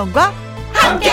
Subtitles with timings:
[0.00, 0.32] 김혜영과
[0.72, 1.10] 함께.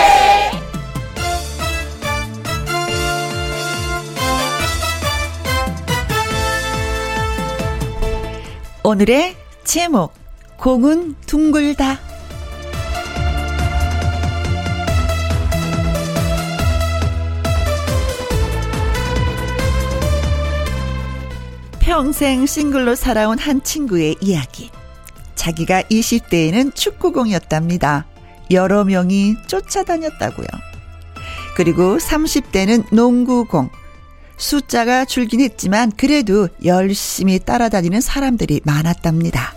[8.82, 10.14] 오늘의 제목
[10.56, 11.98] 공은 둥글다.
[21.80, 24.70] 평생 싱글로 살아온 한 친구의 이야기.
[25.34, 28.06] 자기가 20대에는 축구공이었답니다.
[28.50, 30.46] 여러 명이 쫓아다녔다고요.
[31.56, 33.70] 그리고 30대는 농구공.
[34.36, 39.54] 숫자가 줄긴 했지만 그래도 열심히 따라다니는 사람들이 많았답니다.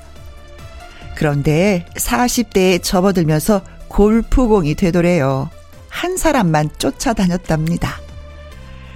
[1.15, 5.49] 그런데 40대에 접어들면서 골프공이 되더래요.
[5.87, 7.99] 한 사람만 쫓아다녔답니다.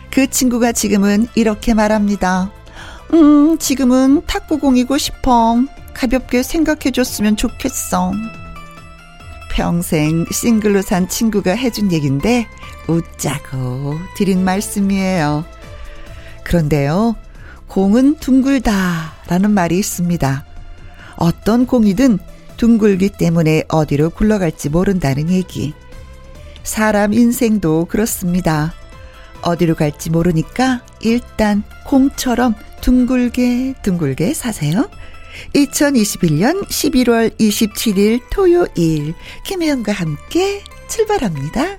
[0.09, 2.51] 그 친구가 지금은 이렇게 말합니다.
[3.13, 5.57] 음, 지금은 탁구공이고 싶어.
[5.93, 8.11] 가볍게 생각해줬으면 좋겠어.
[9.55, 12.45] 평생 싱글로 산 친구가 해준 얘긴데
[12.89, 15.45] 웃자고 드린 말씀이에요.
[16.43, 17.15] 그런데요,
[17.67, 20.45] 공은 둥글다 라는 말이 있습니다.
[21.15, 22.19] 어떤 공이든
[22.57, 25.73] 둥글기 때문에 어디로 굴러갈지 모른다는 얘기.
[26.63, 28.73] 사람 인생도 그렇습니다.
[29.41, 34.89] 어디로 갈지 모르니까 일단 공처럼 둥글게 둥글게 사세요.
[35.53, 41.77] 2021년 11월 27일 토요일 김혜영과 함께 출발합니다.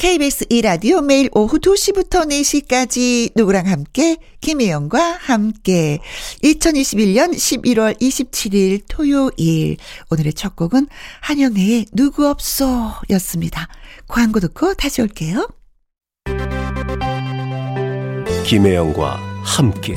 [0.00, 5.98] KBS 1라디오 매일 오후 2시부터 4시까지 누구랑 함께 김혜영과 함께
[6.42, 9.76] 2021년 11월 27일 토요일
[10.10, 10.88] 오늘의 첫 곡은
[11.20, 13.68] 한영애의 누구 없소 였습니다.
[14.08, 15.46] 광고 듣고 다시 올게요.
[18.46, 19.94] 김혜영과 함께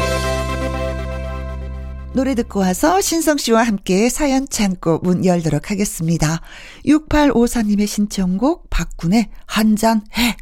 [2.13, 6.41] 노래 듣고 와서 신성 씨와 함께 사연 창고 문 열도록 하겠습니다.
[6.85, 10.37] 6854님의 신청곡 박군의 한 잔 해.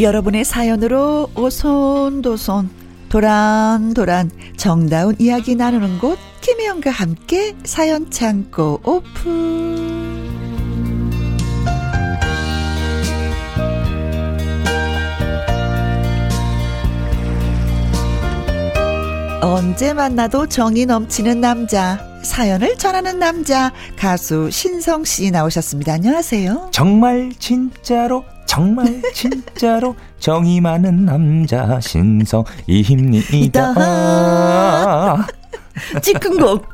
[0.00, 2.79] 여러분의 사연으로 오손도손
[3.10, 9.90] 도란도란 정다운 이야기 나누는 곳 김혜영과 함께 사연 창고 오픈
[19.42, 25.94] 언제 만나도 정이 넘치는 남자 사연을 전하는 남자 가수 신성 씨 나오셨습니다.
[25.94, 26.68] 안녕하세요.
[26.70, 33.72] 정말 진짜로 정말 진짜로 정이 많은 남자 신성 이힘니다.
[36.02, 36.66] 찌큰곡.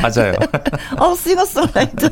[0.00, 0.32] 맞아요.
[0.96, 2.08] 어, 싱어송라이터.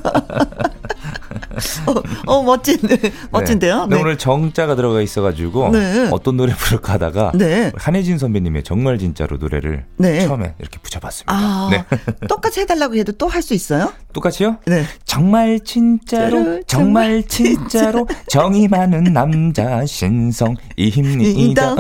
[1.86, 1.94] 어,
[2.26, 2.78] 어, 멋진,
[3.30, 3.86] 멋진데요?
[3.86, 3.96] 네.
[3.96, 4.02] 네.
[4.02, 6.08] 오늘 정자가 들어가 있어가지고 네.
[6.12, 7.72] 어떤 노래 부를까 하다가 네.
[7.76, 10.26] 한혜진 선배님의 정말 진짜로 노래를 네.
[10.26, 11.32] 처음에 이렇게 붙여봤습니다.
[11.34, 11.84] 아, 네.
[12.28, 13.92] 똑같이 해달라고 해도 또 할 수 있어요?
[14.12, 14.56] 똑같이요?
[14.66, 14.84] 네.
[15.04, 21.76] 정말 진짜로, 정말 진짜로 정이 많은 남자 신성입니다.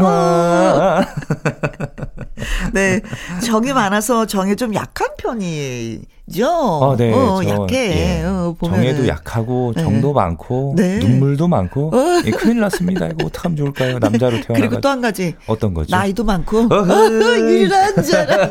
[2.72, 3.00] 네.
[3.42, 6.00] 정이 많아서 정에 좀 약한 편이
[6.34, 6.48] 죠.
[6.48, 7.12] 어, 네.
[7.12, 8.20] 어, 저, 약해.
[8.20, 8.24] 예.
[8.24, 9.82] 어, 정에도 약하고 네.
[9.82, 10.14] 정도 네.
[10.14, 10.98] 많고 네.
[10.98, 12.22] 눈물도 많고 어.
[12.24, 13.06] 예, 큰일 났습니다.
[13.06, 13.98] 이거 어떡하면 좋을까요?
[14.00, 15.34] 남자로 태어나 그리고 또 한 가지.
[15.46, 15.94] 어떤 거죠?
[15.94, 16.62] 나이도 많고.
[16.68, 18.26] 이런 자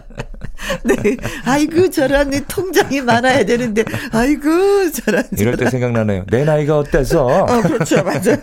[0.84, 1.16] 네.
[1.44, 5.24] 아이고, 저런 통장이 많아야 되는데, 아이고, 저런.
[5.36, 6.24] 이럴 때 생각나네요.
[6.30, 7.26] 내 나이가 어때서?
[7.26, 8.02] 어, 그렇죠.
[8.02, 8.36] 맞아요.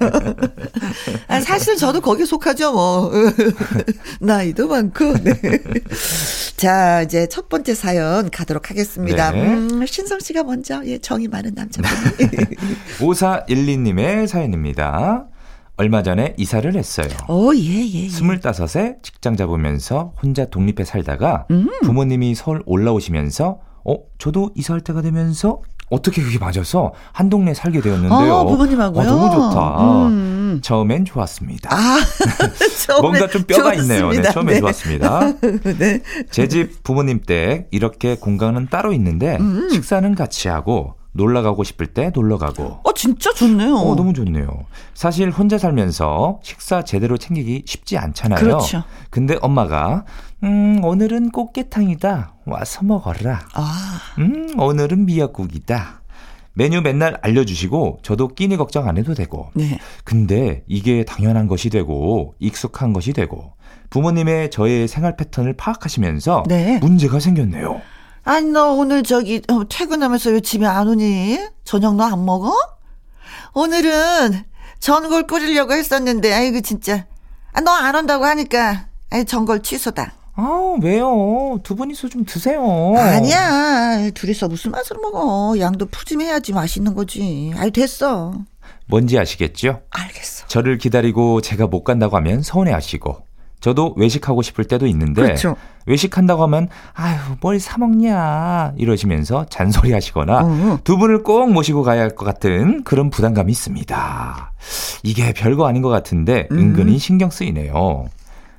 [1.28, 3.12] 아, 사실 저도 거기에 속하죠, 뭐.
[4.20, 5.34] 나이도 많고, 네.
[6.58, 9.32] 자, 이제 첫 번째 사연 가도록 하겠습니다.
[9.32, 9.44] 네.
[9.44, 11.90] 음, 신성 씨가 먼저, 예, 정이 많은 남자분.
[13.00, 15.28] 5412님의 사연입니다.
[15.78, 17.08] 얼마 전에 이사를 했어요.
[17.30, 18.08] 오, 예, 예, 예.
[18.08, 21.70] 25에 직장 잡으면서 혼자 독립해 살다가 음.
[21.84, 28.34] 부모님이 서울 올라오시면서 어, 저도 이사할 때가 되면서 어떻게 그게 맞아서 한 동네 살게 되었는데요.
[28.36, 29.02] 아, 부모님하고요?
[29.02, 30.08] 아, 너무 좋다.
[30.08, 30.60] 음.
[30.62, 31.70] 처음엔 좋았습니다.
[31.72, 32.00] 아,
[33.02, 33.96] 뭔가 좀 뼈가 좋았습니다.
[33.96, 34.12] 있네요.
[34.12, 34.60] 네, 처음엔 네.
[34.60, 35.34] 좋았습니다.
[35.78, 36.02] 네.
[36.32, 39.70] 제집 부모님 댁 이렇게 공간은 따로 있는데 음.
[39.70, 42.80] 식사는 같이 하고 놀러 가고 싶을 때 놀러 가고.
[42.84, 43.76] 어, 진짜 좋네요.
[43.76, 44.48] 어, 너무 좋네요.
[44.94, 48.40] 사실 혼자 살면서 식사 제대로 챙기기 쉽지 않잖아요.
[48.40, 48.84] 그렇죠.
[49.10, 50.06] 근데 엄마가
[50.44, 52.36] 음, 오늘은 꽃게탕이다.
[52.46, 53.42] 와서 먹어라.
[53.54, 54.00] 아.
[54.20, 56.02] 음, 오늘은 미역국이다.
[56.54, 59.50] 메뉴 맨날 알려주시고 저도 끼니 걱정 안 해도 되고.
[59.54, 59.80] 네.
[60.04, 63.54] 근데 이게 당연한 것이 되고 익숙한 것이 되고
[63.90, 66.80] 부모님의 저의 생활 패턴을 파악하시면서 네.
[66.80, 67.82] 문제가 생겼네요.
[68.28, 71.40] 아니, 너 오늘 저기 어, 퇴근하면서 왜 집에 안 오니?
[71.64, 72.52] 저녁 너 안 먹어?
[73.54, 74.44] 오늘은
[74.80, 77.06] 전골 끓이려고 했었는데, 아이고, 진짜.
[77.54, 80.12] 아, 너 안 온다고 하니까, 아이, 전골 취소다.
[80.36, 81.58] 아, 왜요?
[81.64, 82.62] 두 분이서 좀 드세요.
[82.98, 84.10] 아니야.
[84.12, 85.58] 둘이서 무슨 맛을 먹어.
[85.60, 87.54] 양도 푸짐해야지 맛있는 거지.
[87.56, 88.34] 아이, 됐어.
[88.88, 89.84] 뭔지 아시겠죠?
[89.90, 90.48] 알겠어.
[90.48, 93.26] 저를 기다리고 제가 못 간다고 하면 서운해 하시고,
[93.60, 95.56] 저도 외식하고 싶을 때도 있는데 그렇죠.
[95.88, 100.80] 외식한다고 하면 아유 뭘 사 먹냐 이러시면서 잔소리 하시거나 어.
[100.84, 104.52] 두 분을 꼭 모시고 가야 할 것 같은 그런 부담감이 있습니다.
[105.04, 106.58] 이게 별거 아닌 것 같은데 음.
[106.58, 108.06] 은근히 신경 쓰이네요.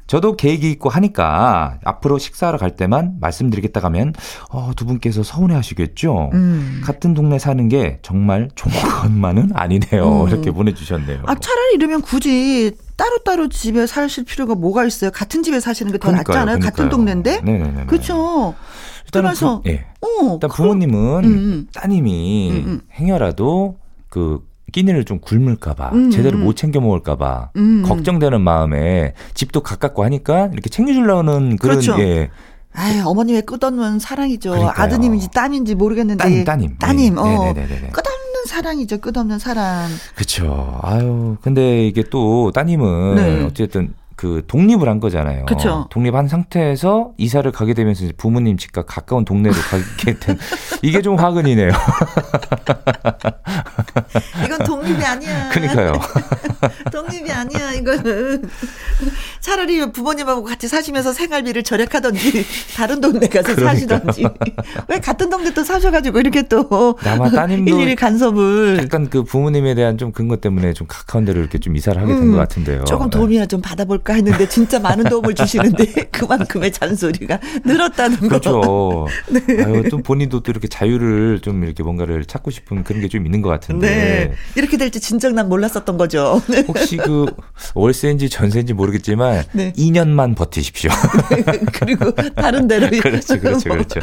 [0.07, 4.15] 저도 계획이 있고 하니까 앞으로 식사하러 갈 때만 말씀드리겠다 가면
[4.51, 6.31] 어, 두 분께서 서운해 하시겠죠.
[6.33, 6.81] 음.
[6.83, 10.23] 같은 동네 사는 게 정말 좋은 것만은 아니네요.
[10.25, 10.29] 음.
[10.29, 11.25] 이렇게 보내주셨네요.
[11.27, 15.11] 아 차라리 이러면 굳이 따로따로 집에 사실 필요가 뭐가 있어요?
[15.13, 16.59] 같은 집에 사시는 게 더 낫지 않아요?
[16.59, 17.41] 같은 동네인데?
[17.43, 17.87] 네네네.
[17.87, 18.55] 그렇죠.
[19.07, 19.87] 일단은 부, 예.
[20.03, 21.67] 어, 일단 부모님은 음, 음.
[21.73, 22.81] 따님이 음, 음.
[22.93, 23.77] 행여라도
[24.11, 27.83] 그 끼니를 좀 굶을까봐 음, 제대로 못 챙겨 먹을까봐 음.
[27.87, 31.99] 걱정되는 마음에 집도 가깝고 하니까 이렇게 챙겨주려는 그런 그렇죠.
[32.03, 32.29] 예.
[32.75, 34.51] 아유, 어머님의 끝없는 사랑이죠.
[34.51, 34.85] 그러니까요.
[34.85, 36.23] 아드님인지 따님인지 모르겠는데.
[36.23, 36.77] 따님, 따님.
[36.79, 37.21] 따님, 네.
[37.21, 37.25] 어.
[37.45, 37.89] 네네네네.
[37.93, 38.18] 끝없는
[38.49, 39.89] 사랑이죠, 끝없는 사랑.
[40.17, 40.81] 그쵸.
[40.83, 43.45] 아유, 근데 이게 또 따님은 네.
[43.45, 45.47] 어쨌든 그 독립을 한 거잖아요.
[45.47, 45.87] 그쵸.
[45.91, 50.37] 독립한 상태에서 이사를 가게 되면서 부모님 집과 가까운 동네로 가게 된
[50.83, 51.71] 이게 좀 화근이네요.
[54.45, 55.51] 이건 독립이 아니야.
[55.51, 55.93] 그러니까요.
[56.91, 57.75] 독립이 아니야.
[57.75, 58.51] 이거는
[59.39, 62.45] 차라리 부모님하고 같이 사시면서 생활비를 절약하던지
[62.77, 63.73] 다른 동네 가서 그러니까.
[63.73, 64.25] 사시던지
[64.89, 70.11] 왜 같은 동네 또 사셔가지고 이렇게 또 따님도 일일이 간섭을 약간 그 부모님에 대한 좀
[70.11, 72.85] 근거 때문에 좀 가까운 데로 이렇게 좀 이사를 하게 된것 음, 같은데요.
[72.85, 74.08] 조금 도움이나 좀 받아볼까.
[74.09, 78.29] 할까 했는데 진짜 많은 도움을 주시는데 그만큼의 잔소리가 늘었다는 거.
[78.29, 79.07] 그렇죠.
[79.29, 79.63] 네.
[79.65, 83.41] 아유, 또 본인도 또 이렇게 자유를 좀 이렇게 뭔가를 찾고 싶은 그런 게 좀 있는
[83.41, 83.89] 것 같은데.
[83.89, 84.33] 네.
[84.55, 86.43] 이렇게 될지 진작 난 몰랐었던 거죠.
[86.51, 86.63] 네.
[86.69, 87.25] 혹시 그
[87.75, 89.73] 월세인지 전세인지 모르겠지만 네.
[89.73, 90.91] 2년만 버티십시오.
[91.73, 92.89] 그리고 다른 데로.
[93.01, 94.01] 그렇죠, 그렇죠, 그렇죠.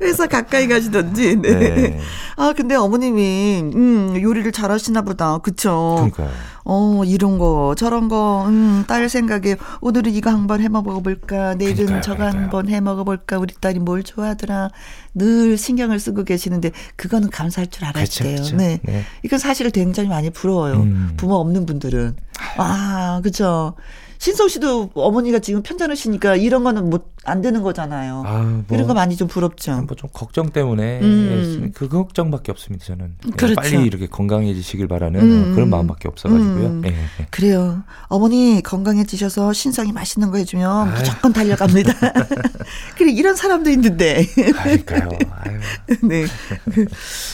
[0.00, 1.36] 회사 가까이 가시던지.
[1.42, 1.50] 네.
[1.58, 2.00] 네.
[2.36, 5.38] 아 근데 어머님이 음 요리를 잘하시나 보다.
[5.38, 5.94] 그쵸.
[6.14, 6.30] 그러니까요.
[6.68, 12.00] 어 이런 거 저런 거 음딸 생각 생각에 오늘은 이거 한번 해 먹어볼까 내일은 그러니까요,
[12.02, 12.24] 저거.
[12.24, 14.70] 한번 해 먹어볼까 우리 딸이 뭘 좋아하더라
[15.14, 18.34] 늘 신경을 쓰고 계시는데 그거는 감사할 줄 그렇죠, 돼요.
[18.36, 18.56] 그렇죠.
[18.56, 18.80] 네.
[18.82, 19.04] 네.
[19.22, 20.74] 이건 사실 굉장히 많이 부러워요.
[20.74, 21.12] 음.
[21.16, 22.16] 부모 없는 분들은
[22.56, 23.74] 아 그죠.
[24.18, 28.22] 신성 씨도 어머니가 지금 편찮으시니까 이런 거는 못 안 되는 거잖아요.
[28.26, 29.72] 아, 뭐, 이런 거 많이 좀 부럽죠.
[29.82, 31.72] 뭐 좀 걱정 때문에 음.
[31.74, 32.84] 그 걱정밖에 없습니다.
[32.84, 33.54] 저는 그렇죠.
[33.56, 35.54] 빨리 이렇게 건강해지시길 바라는 음.
[35.54, 36.66] 그런 마음밖에 없어가지고요.
[36.66, 36.80] 음.
[36.82, 37.26] 네, 네.
[37.30, 37.82] 그래요.
[38.08, 40.98] 어머니 건강해지셔서 신성이 맛있는 거 해주면 아유.
[40.98, 41.92] 무조건 달려갑니다.
[42.96, 44.26] 그래 이런 사람도 있는데.
[44.26, 45.08] 그러니까요.
[46.04, 46.26] 네.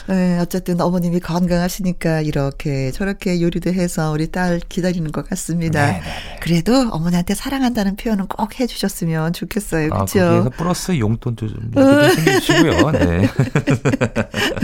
[0.09, 0.39] 네.
[0.39, 5.81] 어쨌든 어머님이 건강하시니까 이렇게 저렇게 요리도 해서 우리 딸 기다리는 것 같습니다.
[5.87, 6.01] 네네네.
[6.01, 6.39] 네, 네.
[6.41, 9.82] 그래도 어머니한테 사랑한다는 표현은 꼭 해주셨으면 좋겠어요.
[9.89, 10.21] 그렇죠?
[10.21, 12.91] 아, 거기에서 플러스 용돈도 좀 챙겨주시고요.
[12.93, 13.29] 네.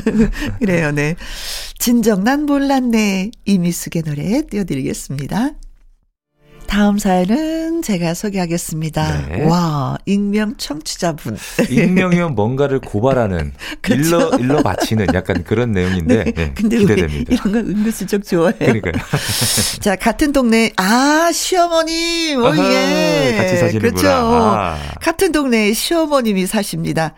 [0.61, 1.15] 그래요, 네.
[1.79, 5.52] 진정 난 몰랐네 이미숙의 노래 띄워드리겠습니다.
[6.69, 9.27] 다음 사연은 제가 소개하겠습니다.
[9.29, 9.45] 네.
[9.47, 11.39] 와, 익명 청취자분.
[11.71, 14.19] 익명이면 뭔가를 고발하는, 그렇죠?
[14.19, 16.33] 일러, 일러 바치는 약간 그런 내용인데, 네.
[16.33, 16.53] 네.
[16.55, 17.35] 근데 기대됩니다.
[17.35, 18.59] 이런 거 은근슬쩍 좋아해요.
[18.59, 18.93] 그러니까요.
[19.81, 23.35] 자, 같은 동네, 아, 시어머님, 오, 예.
[23.39, 23.79] 같이 사시는구나.
[23.79, 24.09] 그렇죠.
[24.11, 24.79] 아.
[25.01, 27.15] 같은 동네에 시어머님이 사십니다.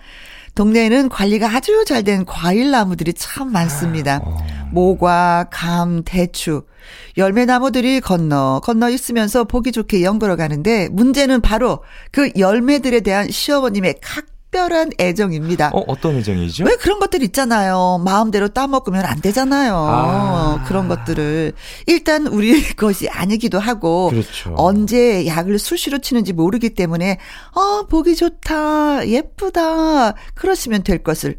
[0.55, 4.21] 동네에는 관리가 아주 잘 된 과일 나무들이 참 많습니다.
[4.25, 4.39] 어.
[4.73, 6.63] 모과, 감, 대추.
[7.19, 13.97] 열매 나무들이 건너 건너 있으면서 보기 좋게 연걸어 가는데 문제는 바로 그 열매들에 대한 시어머님의
[14.01, 15.71] 각 특별한 애정입니다.
[15.73, 16.65] 어, 어떤 애정이죠?
[16.65, 18.03] 왜 그런 것들 있잖아요.
[18.05, 19.75] 마음대로 따먹으면 안 되잖아요.
[19.77, 20.65] 아.
[20.67, 21.53] 그런 것들을.
[21.87, 24.11] 일단 우리 것이 아니기도 하고.
[24.11, 24.55] 그렇죠.
[24.57, 27.19] 언제 약을 수시로 치는지 모르기 때문에,
[27.53, 30.15] 어, 보기 좋다, 예쁘다.
[30.35, 31.39] 그러시면 될 것을.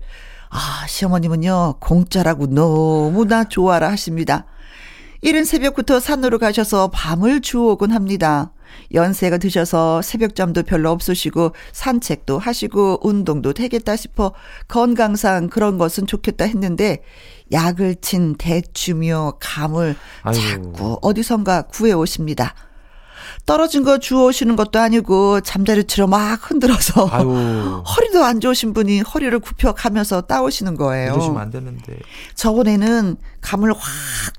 [0.50, 4.46] 아, 시어머님은요, 공짜라고 너무나 좋아라 하십니다.
[5.22, 8.52] 이른 새벽부터 산으로 가셔서 밤을 주오곤 합니다.
[8.94, 14.34] 연세가 드셔서 새벽잠도 별로 없으시고 산책도 하시고 운동도 되겠다 싶어
[14.68, 17.04] 건강상 그런 것은 좋겠다 했는데
[17.52, 20.36] 약을 친 대추며 감을 아유.
[20.36, 22.56] 자꾸 어디선가 구해 오십니다.
[23.46, 27.84] 떨어진 거 주워오시는 것도 아니고 잠자리처럼 막 흔들어서 아유.
[27.88, 31.14] 허리도 안 좋으신 분이 허리를 굽혀 가면서 따오시는 거예요.
[31.14, 31.98] 이러시면 안 되는데.
[32.36, 33.80] 저번에는 감을 확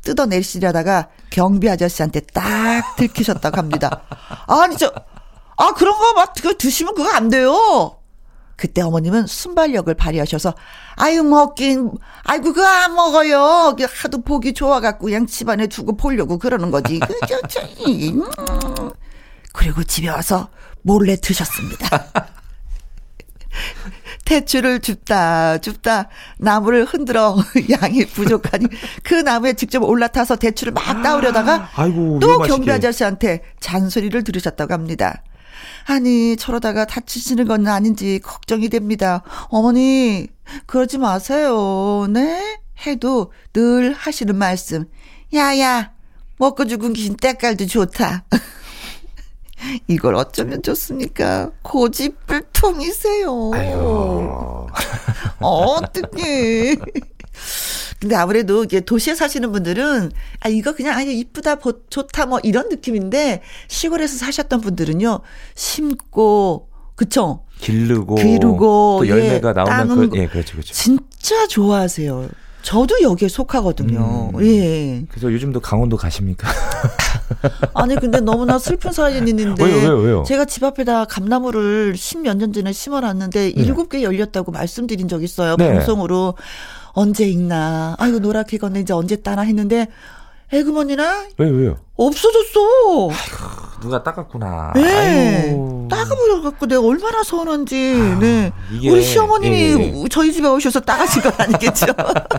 [0.02, 4.02] 뜯어내시려다가 경비 아저씨한테 딱 들키셨다고 합니다.
[4.46, 4.90] 아니 저,
[5.56, 7.96] 아 그런 거 막 드시면 그거 안 돼요.
[8.56, 10.54] 그때 어머님은 순발력을 발휘하셔서
[10.94, 11.90] 아유 먹긴
[12.22, 13.74] 아이고 그거 안 먹어요.
[14.02, 17.00] 하도 보기 좋아갖고 그냥 집안에 두고 보려고 그러는 거지.
[17.00, 17.40] 그죠?
[19.52, 19.54] 음.
[19.54, 20.48] 그리고 집에 와서
[20.82, 22.06] 몰래 드셨습니다.
[24.24, 27.36] 대추를 줍다 줍다 나무를 흔들어
[27.82, 28.66] 양이 부족하니
[29.02, 35.22] 그 나무에 직접 올라타서 대추를 막 따오려다가 아이고, 또 경비 아저씨한테 잔소리를 들으셨다고 합니다.
[35.86, 39.22] 아니 저러다가 다치시는 건 아닌지 걱정이 됩니다.
[39.48, 40.28] 어머니
[40.66, 42.06] 그러지 마세요.
[42.08, 42.58] 네?
[42.86, 44.86] 해도 늘 하시는 말씀.
[45.34, 45.92] 야야
[46.38, 48.24] 먹고 죽은 긴 때깔도 좋다.
[49.88, 51.50] 이걸 어쩌면 좋습니까?
[51.62, 53.50] 고집불통이세요.
[53.54, 54.66] 아유.
[55.40, 56.76] 어떡해.
[58.02, 63.42] 근데 아무래도 이게 도시에 사시는 분들은 아 이거 그냥 아니 이쁘다 좋다 뭐 이런 느낌인데
[63.68, 65.20] 시골에서 사셨던 분들은요
[65.54, 72.28] 심고 그쵸 기르고 기르고 또 열매가 예, 나오면 그, 예 그렇죠 그렇죠 진짜 좋아하세요.
[72.62, 74.30] 저도 여기에 속하거든요.
[74.34, 74.44] 음.
[74.44, 75.04] 예.
[75.08, 76.48] 그래서 요즘도 강원도 가십니까?
[77.74, 80.22] 아니 근데 너무나 슬픈 사연이 있는데 왜요, 왜요, 왜요?
[80.26, 83.48] 제가 집 앞에다 감나무를 십몇 년 전에 심어놨는데 네.
[83.48, 83.98] 일곱 네.
[83.98, 85.72] 개 열렸다고 말씀드린 적 있어요 네.
[85.72, 86.34] 방송으로
[86.92, 89.88] 언제 익나 아이고 노랗게 익었네 이제 언제 따나 했는데
[90.52, 91.78] 에그머니나 왜 왜요?
[91.96, 93.08] 없어졌어.
[93.10, 94.72] 아이고, 누가 닦았구나.
[94.76, 95.56] 네.
[95.90, 97.94] 닦아버려갖고 내가 얼마나 서운한지.
[97.96, 98.52] 아, 네.
[98.70, 100.04] 우리 시어머님이 예, 예.
[100.08, 101.86] 저희 집에 오셔서 따가신 건 아니겠죠?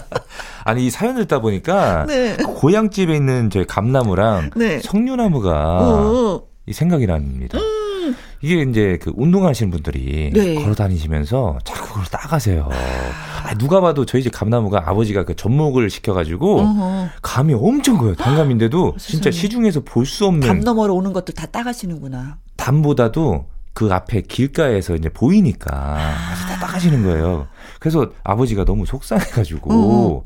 [0.64, 2.38] 아니 이 사연을 듣다 보니까 네.
[2.38, 4.80] 고향집에 있는 저희 감나무랑 네.
[4.80, 6.44] 석류나무가 어.
[6.66, 7.58] 이 생각이 납니다.
[7.60, 7.83] 음.
[8.44, 10.56] 이게 이제 그 운동하시는 분들이 네.
[10.56, 12.68] 걸어 다니시면서 자꾸 그걸 따가세요.
[13.46, 17.08] 아, 누가 봐도 저희 집 감나무가 아버지가 그 접목을 시켜가지고 어허.
[17.22, 18.14] 감이 엄청 커요.
[18.16, 20.46] 단감인데도 아, 진짜 시중에서 볼 수 없는.
[20.46, 22.38] 담 너머로 오는 것도 다 따가시는구나.
[22.58, 26.36] 담보다도 그 앞에 길가에서 이제 보이니까 아.
[26.50, 27.48] 다 따가시는 거예요.
[27.80, 30.24] 그래서 아버지가 너무 속상해가지고 어허.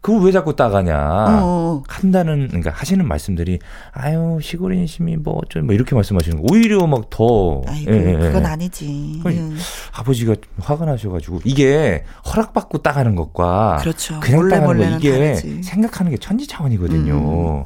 [0.00, 0.96] 그걸 왜 자꾸 따가냐.
[1.42, 1.82] 어.
[1.88, 3.58] 한다는, 그러니까 하시는 말씀들이,
[3.92, 6.44] 아유, 시골 인심이 뭐, 좀, 뭐, 이렇게 말씀하시는 거.
[6.50, 7.62] 오히려 막 더.
[7.66, 8.16] 아이고, 예, 예.
[8.18, 9.22] 그건 아니지.
[9.26, 9.58] 음.
[9.92, 13.78] 아버지가 화가 나셔가지고, 이게 허락받고 따가는 것과.
[13.80, 14.20] 그렇죠.
[14.20, 15.62] 그냥 몰래 따가는 거, 이게 다르지.
[15.62, 17.14] 생각하는 게 천지 차원이거든요.
[17.14, 17.64] 음.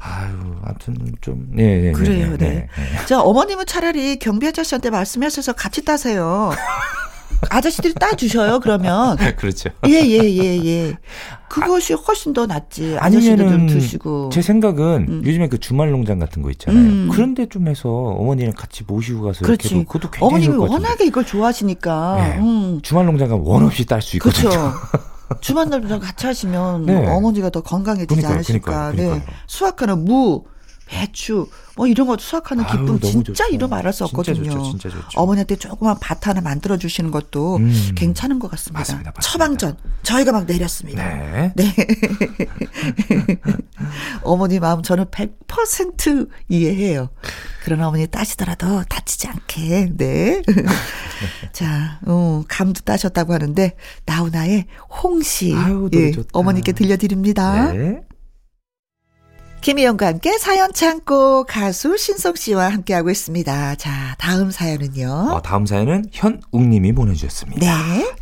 [0.00, 0.32] 아유,
[0.62, 1.92] 아무튼 좀, 네, 네.
[1.92, 2.36] 그래요, 네.
[2.36, 2.48] 네.
[2.48, 2.68] 네.
[2.76, 3.06] 네.
[3.06, 6.50] 자, 어머님은 차라리 경비 아저씨한테 말씀하셔서 같이 따세요.
[7.50, 9.16] 아저씨들이 따 주셔요, 그러면.
[9.36, 9.70] 그렇죠.
[9.86, 10.96] 예, 예, 예, 예.
[11.48, 12.96] 그것이 훨씬 더 낫지.
[12.98, 14.30] 아저씨들 드시고.
[14.32, 15.22] 제 생각은 음.
[15.24, 16.82] 요즘에 그 주말 농장 같은 거 있잖아요.
[16.82, 17.08] 음.
[17.10, 19.68] 그런데 좀 해서 어머니랑 같이 모시고 가서 그렇지.
[19.68, 22.16] 이렇게 그것도 굉장히 어머님이 워낙에 이걸 좋아하시니까.
[22.16, 22.38] 네.
[22.38, 22.80] 음.
[22.82, 24.50] 주말 농장 가면 원 없이 딸 수 있거든요.
[24.50, 24.72] 그렇죠.
[25.40, 27.06] 주말 농장 같이 하시면 네.
[27.06, 28.70] 어머니가 더 건강해지지 그러니까요, 않으실까.
[28.70, 29.18] 그러니까요, 그러니까요.
[29.26, 29.34] 네.
[29.46, 30.44] 수확하는 무,
[30.88, 33.44] 배추 뭐 이런 거 수확하는 기쁨 아유, 진짜 좋죠.
[33.54, 34.42] 이름 말할 수 없거든요.
[34.42, 35.20] 진짜 좋죠, 진짜 좋죠.
[35.20, 37.92] 어머니한테 조그만 밭 하나 만들어 주시는 것도 음.
[37.94, 38.80] 괜찮은 것 같습니다.
[38.80, 39.20] 맞습니다, 맞습니다.
[39.20, 41.06] 처방전 저희가 막 내렸습니다.
[41.06, 41.52] 네.
[41.54, 41.74] 네.
[44.24, 47.10] 어머니 마음 저는 100% 이해해요.
[47.62, 49.92] 그런 어머니 따시더라도 다치지 않게.
[49.96, 50.42] 네.
[51.52, 53.76] 자, 어, 감도 따셨다고 하는데
[54.06, 54.66] 나훈아의
[55.02, 57.72] 홍시 아유, 예, 어머니께 들려드립니다.
[57.72, 58.00] 네.
[59.60, 63.74] 김희영과 함께 사연 창고 가수 신성 씨와 함께하고 있습니다.
[63.74, 65.30] 자, 다음 사연은요.
[65.32, 67.60] 어, 다음 사연은 현웅님이 보내주셨습니다.
[67.66, 68.14] 네.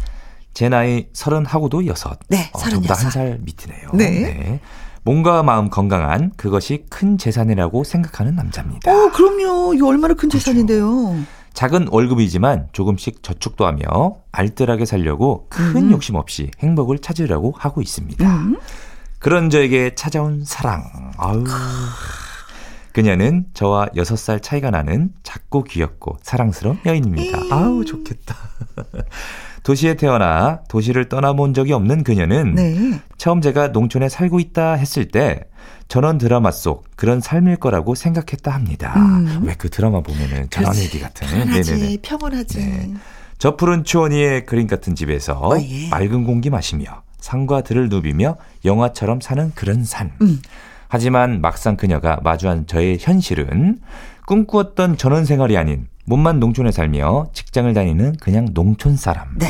[0.55, 2.19] 제 나이 서른하고도 여섯.
[2.29, 3.91] 네, 어, 저보다 한 살 밑이네요.
[3.95, 4.11] 네.
[4.11, 4.61] 네.
[5.05, 8.91] 몸과 마음 건강한 그것이 큰 재산이라고 생각하는 남자입니다.
[8.91, 9.75] 어, 그럼요.
[9.75, 10.39] 이거 얼마나 큰 그렇죠.
[10.39, 11.17] 재산인데요.
[11.53, 15.93] 작은 월급이지만 조금씩 저축도 하며 알뜰하게 살려고 큰 음.
[15.93, 18.27] 욕심 없이 행복을 찾으려고 하고 있습니다.
[18.27, 18.57] 음.
[19.19, 21.13] 그런 저에게 찾아온 사랑.
[21.17, 21.45] 아유.
[22.93, 27.39] 그녀는 저와 6살 차이가 나는 작고 귀엽고 사랑스러운 여인입니다.
[27.51, 28.35] 아우, 좋겠다.
[29.63, 33.01] 도시에 태어나 도시를 떠나본 적이 없는 그녀는 네.
[33.19, 35.41] 처음 제가 농촌에 살고 있다 했을 때
[35.89, 38.95] 전원 드라마 속 그런 삶일 거라고 생각했다 합니다.
[38.97, 39.43] 음.
[39.45, 41.27] 왜그 드라마 보면은 전원 얘기 같은.
[41.27, 41.97] 편하지, 네네네.
[42.01, 42.59] 평온하지.
[42.59, 42.95] 네.
[43.39, 45.89] 저 푸른 추원 위의 그림 같은 집에서 어, 예.
[45.91, 50.13] 맑은 공기 마시며 산과 들을 누비며 영화처럼 사는 그런 산.
[50.23, 50.41] 음.
[50.89, 53.79] 하지만 막상 그녀가 마주한 저의 현실은
[54.27, 59.37] 꿈꾸었던 전원 생활이 아닌 몸만 농촌에 살며 직장을 다니는 그냥 농촌 사람.
[59.39, 59.47] 네.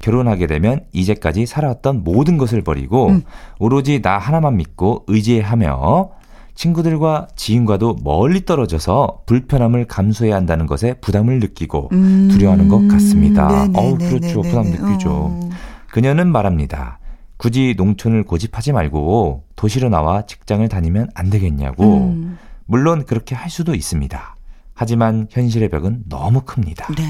[0.00, 3.22] 결혼하게 되면 이제까지 살아왔던 모든 것을 버리고 음.
[3.58, 6.10] 오로지 나 하나만 믿고 의지하며
[6.54, 12.28] 친구들과 지인과도 멀리 떨어져서 불편함을 감수해야 한다는 것에 부담을 느끼고 음.
[12.30, 13.48] 두려워하는 것 같습니다.
[13.48, 13.78] 네네네네네.
[13.78, 14.42] 어우, 그렇죠.
[14.42, 15.10] 부담 느끼죠.
[15.10, 15.50] 어.
[15.90, 16.98] 그녀는 말합니다.
[17.36, 21.98] 굳이 농촌을 고집하지 말고 도시로 나와 직장을 다니면 안 되겠냐고.
[21.98, 22.38] 음.
[22.66, 24.36] 물론 그렇게 할 수도 있습니다.
[24.74, 26.92] 하지만 현실의 벽은 너무 큽니다.
[26.94, 27.04] 네.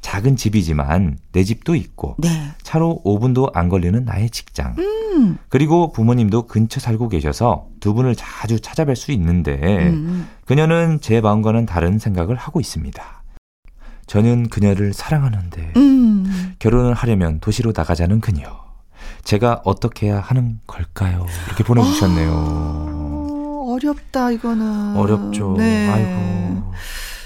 [0.00, 2.28] 작은 집이지만 내 집도 있고 네.
[2.62, 4.74] 차로 5분도 안 걸리는 나의 직장.
[4.78, 5.38] 음.
[5.48, 9.56] 그리고 부모님도 근처 살고 계셔서 두 분을 자주 찾아뵐 수 있는데
[9.88, 10.28] 음.
[10.46, 13.22] 그녀는 제 마음과는 다른 생각을 하고 있습니다.
[14.06, 16.54] 저는 그녀를 사랑하는데 음.
[16.58, 18.67] 결혼을 하려면 도시로 나가자는 그녀.
[19.24, 21.26] 제가 어떻게 해야 하는 걸까요?
[21.46, 22.30] 이렇게 보내주셨네요.
[22.32, 24.96] 아, 어렵다 이거는.
[24.96, 25.54] 어렵죠.
[25.58, 25.88] 네.
[25.88, 26.72] 아이고.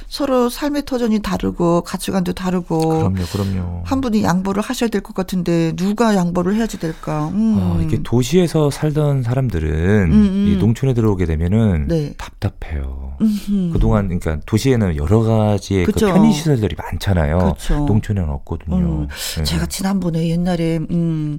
[0.08, 3.82] 서로 삶의 터전이 다르고 가치관도 다르고 그럼요, 그럼요.
[3.86, 7.28] 한 분이 양보를 하셔야 될 것 같은데 누가 양보를 해야지 될까?
[7.28, 7.56] 음.
[7.58, 10.48] 아, 이게 도시에서 살던 사람들은 음, 음.
[10.50, 12.12] 이 농촌에 들어오게 되면은 네.
[12.18, 13.16] 답답해요.
[13.22, 13.70] 음흠.
[13.72, 17.54] 그동안 그러니까 도시에는 여러 가지의 그 편의 시설들이 많잖아요.
[17.56, 17.76] 그쵸.
[17.86, 18.76] 농촌에는 없거든요.
[18.76, 19.08] 음.
[19.38, 19.44] 네.
[19.44, 21.38] 제가 지난번에 옛날에 음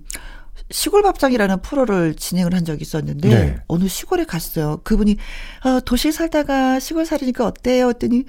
[0.74, 3.56] 시골 밥상이라는 프로를 진행을 한 적이 있었는데 네.
[3.68, 4.82] 어느 시골에 갔어요.
[4.84, 5.18] 그분이
[5.66, 7.90] 어, 도시 살다가 시골 살이니까 어때요?
[7.90, 8.26] 했더니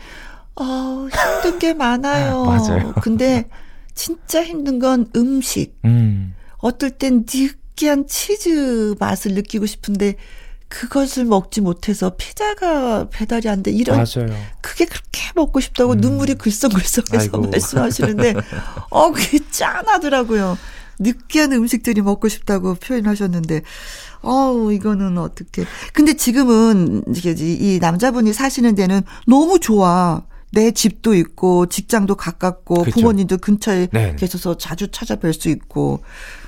[0.55, 2.45] 어, 힘든 게 많아요.
[2.45, 2.93] 맞아요.
[3.01, 3.49] 근데
[3.95, 5.75] 진짜 힘든 건 음식.
[5.87, 6.35] 음.
[6.59, 10.17] 어떨 땐 느끼한 치즈 맛을 느끼고 싶은데
[10.69, 13.71] 그것을 먹지 못해서 피자가 배달이 안 돼.
[13.71, 14.39] 이런 맞아요.
[14.61, 15.97] 그게 그렇게 먹고 싶다고 음.
[15.99, 18.35] 눈물이 글썽글썽해서 말씀하시는데
[18.91, 20.59] 어 그게 짠하더라고요.
[20.99, 23.63] 느끼한 음식들이 먹고 싶다고 표현하셨는데
[24.23, 30.23] 어우 이거는 어떻게 근데 지금은 이 남자분이 사시는 데는 너무 좋아.
[30.55, 32.91] 내 집도 있고 직장도 가깝고 그렇죠.
[32.93, 34.17] 부모님도 근처에 네네.
[34.17, 36.01] 계셔서 자주 찾아뵐 수 있고.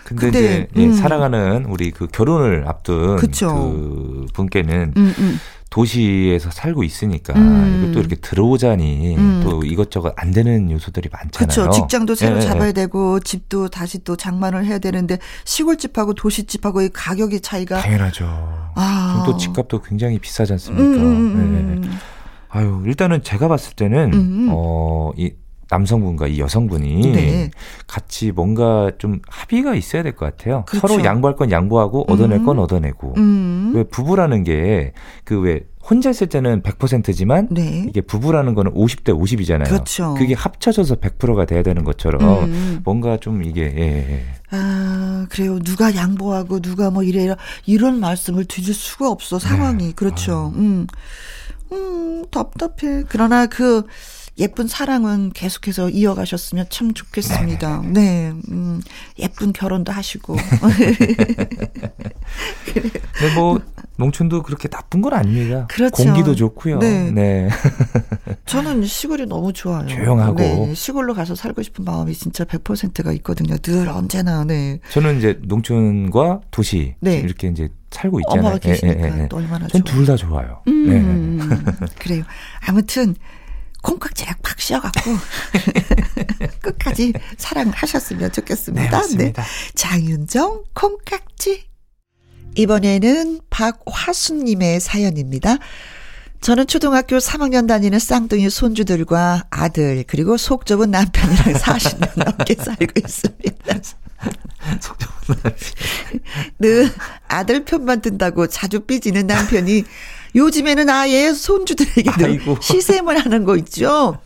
[0.04, 0.92] 근데, 근데 이제 예, 음.
[0.94, 3.48] 사랑하는 우리 그 결혼을 앞둔 그쵸.
[3.48, 5.40] 그 분께는 음, 음.
[5.70, 7.84] 도시에서 살고 있으니까 음.
[7.84, 9.40] 이것도 이렇게 들어오자니 음.
[9.42, 11.48] 또 이것저것 안 되는 요소들이 많잖아요.
[11.48, 11.70] 그렇죠.
[11.70, 12.40] 직장도 새로 네.
[12.40, 18.26] 잡아야 되고 집도 다시 또 장만을 해야 되는데 시골집하고 도시집하고 이 가격의 차이가 당연하죠.
[18.74, 19.24] 아.
[19.26, 21.02] 또 집값도 굉장히 비싸지 않습니까?
[21.02, 21.80] 음.
[21.82, 21.90] 네.
[22.48, 24.48] 아유, 일단은 제가 봤을 때는, 음.
[24.50, 25.32] 어, 이
[25.70, 27.50] 남성분과 이 여성분이 네.
[27.86, 30.64] 같이 뭔가 좀 합의가 있어야 될 것 같아요.
[30.66, 30.86] 그렇죠.
[30.88, 32.62] 서로 양보할 건 양보하고 얻어낼 건 음.
[32.62, 33.14] 얻어내고.
[33.16, 33.72] 음.
[33.74, 34.92] 왜 부부라는 게
[35.24, 37.84] 그 왜 혼자 있을 때는 100%지만 네.
[37.88, 39.68] 이게 부부라는 거는 50대 50이잖아요.
[39.68, 40.14] 그렇죠.
[40.14, 42.80] 그게 합쳐져서 100%가 돼야 되는 것처럼 음.
[42.84, 44.24] 뭔가 좀 이게 예, 예.
[44.50, 45.60] 아, 그래요.
[45.60, 49.84] 누가 양보하고 누가 뭐 이래라 이런 말씀을 드릴 수가 없어 상황이.
[49.88, 49.92] 네.
[49.94, 50.52] 그렇죠.
[50.54, 50.58] 아.
[50.58, 50.88] 음.
[51.72, 53.04] 음, 답답해.
[53.08, 53.84] 그러나 그
[54.38, 57.80] 예쁜 사랑은 계속해서 이어가셨으면 참 좋겠습니다.
[57.82, 57.92] 네네.
[57.92, 58.82] 네, 음,
[59.18, 60.36] 예쁜 결혼도 하시고.
[62.66, 63.58] 근데 뭐
[63.96, 65.66] 농촌도 그렇게 나쁜 건 아닙니다.
[65.70, 66.04] 그렇죠.
[66.04, 66.78] 공기도 좋고요.
[66.80, 67.10] 네.
[67.10, 67.48] 네.
[68.44, 69.86] 저는 시골이 너무 좋아요.
[69.86, 70.36] 조용하고.
[70.36, 70.74] 네.
[70.74, 73.56] 시골로 가서 살고 싶은 마음이 진짜 100%가 있거든요.
[73.56, 74.44] 늘 언제나.
[74.44, 74.80] 네.
[74.90, 77.16] 저는 이제 농촌과 도시 네.
[77.20, 78.40] 이렇게 이제 살고 있잖아요.
[78.40, 79.28] 엄마가 계시니까 예, 예, 예.
[79.32, 80.60] 얼마나 전둘 다 좋아요.
[80.68, 81.88] 음, 네.
[81.98, 82.24] 그래요.
[82.66, 83.14] 아무튼
[83.86, 85.16] 콩깍지락 팍 씌워갖고
[86.60, 89.02] 끝까지 사랑하셨으면 좋겠습니다.
[89.16, 89.32] 네, 네.
[89.76, 91.68] 장윤정 콩깍지.
[92.56, 95.58] 이번에는 박화순님의 사연입니다.
[96.40, 103.74] 저는 초등학교 3학년 다니는 쌍둥이 손주들과 아들 그리고 속 좁은 남편이랑 40년 넘게 살고 있습니다.
[104.80, 105.54] 속 좁은 남편.
[106.58, 106.90] 늘
[107.28, 109.84] 아들 편만 든다고 자주 삐지는 남편이
[110.36, 112.58] 요즘에는 아예 손주들에게도 아이고.
[112.62, 114.18] 시샘을 하는 거 있죠.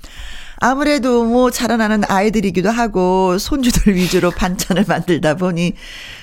[0.62, 5.72] 아무래도 뭐 자라나는 아이들이기도 하고 손주들 위주로 반찬을 만들다 보니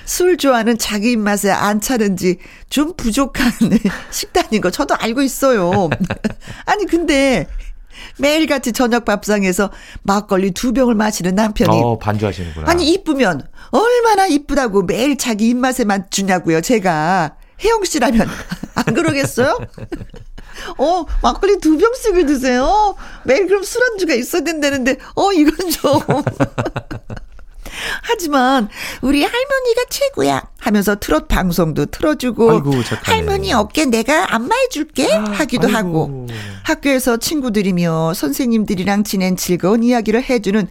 [0.04, 2.38] 술 좋아하는 자기 입맛에 안 차는지
[2.70, 3.50] 좀 부족한
[4.12, 5.90] 식단인 거 저도 알고 있어요.
[6.66, 7.48] 아니 근데
[8.18, 9.70] 매일같이 저녁 밥상에서
[10.02, 12.70] 막걸리 두 병을 마시는 남편이 어, 반주하시는구나.
[12.70, 16.60] 아니 이쁘면 얼마나 이쁘다고 매일 자기 입맛에만 주냐고요.
[16.60, 18.28] 제가 혜영 씨라면
[18.74, 19.58] 안 그러겠어요?
[20.78, 22.96] 어, 막걸리 두 병씩을 드세요?
[23.24, 26.00] 매일 그럼 술안주가 있어야 된다는데, 어, 이건 좀.
[28.02, 28.68] 하지만
[29.02, 32.72] 우리 할머니가 최고야 하면서 트롯 방송도 틀어주고 아이고,
[33.04, 35.76] 할머니 어깨 내가 안마해줄게 아, 하기도 아이고.
[35.76, 36.26] 하고
[36.64, 40.68] 학교에서 친구들이며 선생님들이랑 지낸 즐거운 이야기를 해주는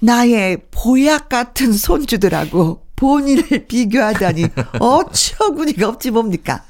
[0.00, 4.46] 나의 보약 같은 손주들하고 본인을 비교하다니
[4.80, 6.62] 어처구니가 없지 뭡니까?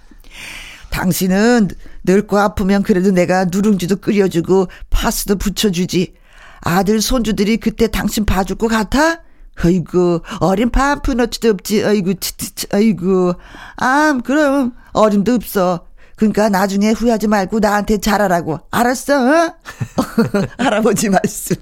[0.90, 1.68] 당신은
[2.04, 6.14] 늙고 아프면 그래도 내가 누룽지도 끓여주고 파스도 부쳐주지.
[6.60, 9.20] 아들 손주들이 그때 당신 봐줄 것 같아?
[9.64, 11.82] 어이구 어린 파프너츠도 없지.
[11.82, 13.34] 어이구 치치치 어이구
[13.76, 15.86] 아 그럼 어림도 없어.
[16.16, 18.58] 그러니까 나중에 후회하지 말고 나한테 잘하라고.
[18.70, 19.46] 알았어?
[19.46, 19.54] 어?
[20.58, 21.56] 할아버지 말씀.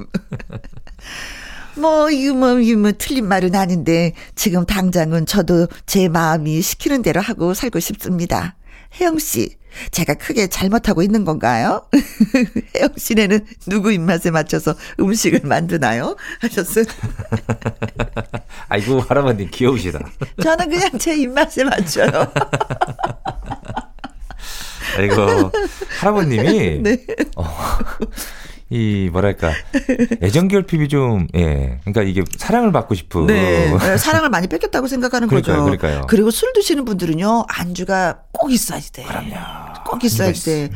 [1.77, 7.21] 뭐, 이거 뭐, 이거 뭐, 틀린 말은 아닌데, 지금 당장은 저도 제 마음이 시키는 대로
[7.21, 8.57] 하고 살고 싶습니다.
[8.99, 9.57] 혜영 씨,
[9.91, 11.87] 제가 크게 잘못하고 있는 건가요?
[12.75, 16.17] 혜영 씨네는 누구 입맛에 맞춰서 음식을 만드나요?
[16.41, 16.85] 하셨어요.
[18.69, 20.01] 아이고, 할아버님 귀여우시다.
[20.43, 22.11] 저는 그냥 제 입맛에 맞춰요.
[24.97, 25.53] 아이고,
[26.01, 26.81] 할아버님이.
[26.83, 26.99] 네.
[27.37, 27.45] 어,
[28.68, 29.52] 이 뭐랄까
[30.22, 31.79] 애정 결핍이 좀 예.
[31.85, 33.70] 그러니까 이게 사랑을 받고 싶은 네.
[33.72, 35.76] 네 사랑을 많이 뺏겼다고 생각하는 그러니까요, 거죠.
[35.79, 36.07] 그러니까요.
[36.09, 37.44] 그리고 술 드시는 분들은요.
[37.48, 39.05] 안주가 꼭 있어야 돼.
[39.05, 39.35] 그럼요.
[39.87, 40.68] 꼭 있어야 돼.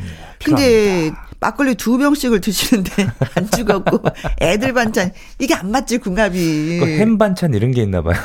[0.43, 4.03] 근데 막걸리 두 병씩을 드시는데 안주가 없고
[4.39, 6.79] 애들 반찬 이게 안 맞지 궁합이.
[6.97, 8.15] 햄 반찬 이런 게 있나 봐요.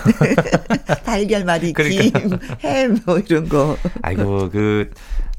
[1.04, 2.18] 달걀말이 그러니까.
[2.20, 3.76] 김, 햄 뭐 이런 거.
[4.02, 4.90] 아이고 그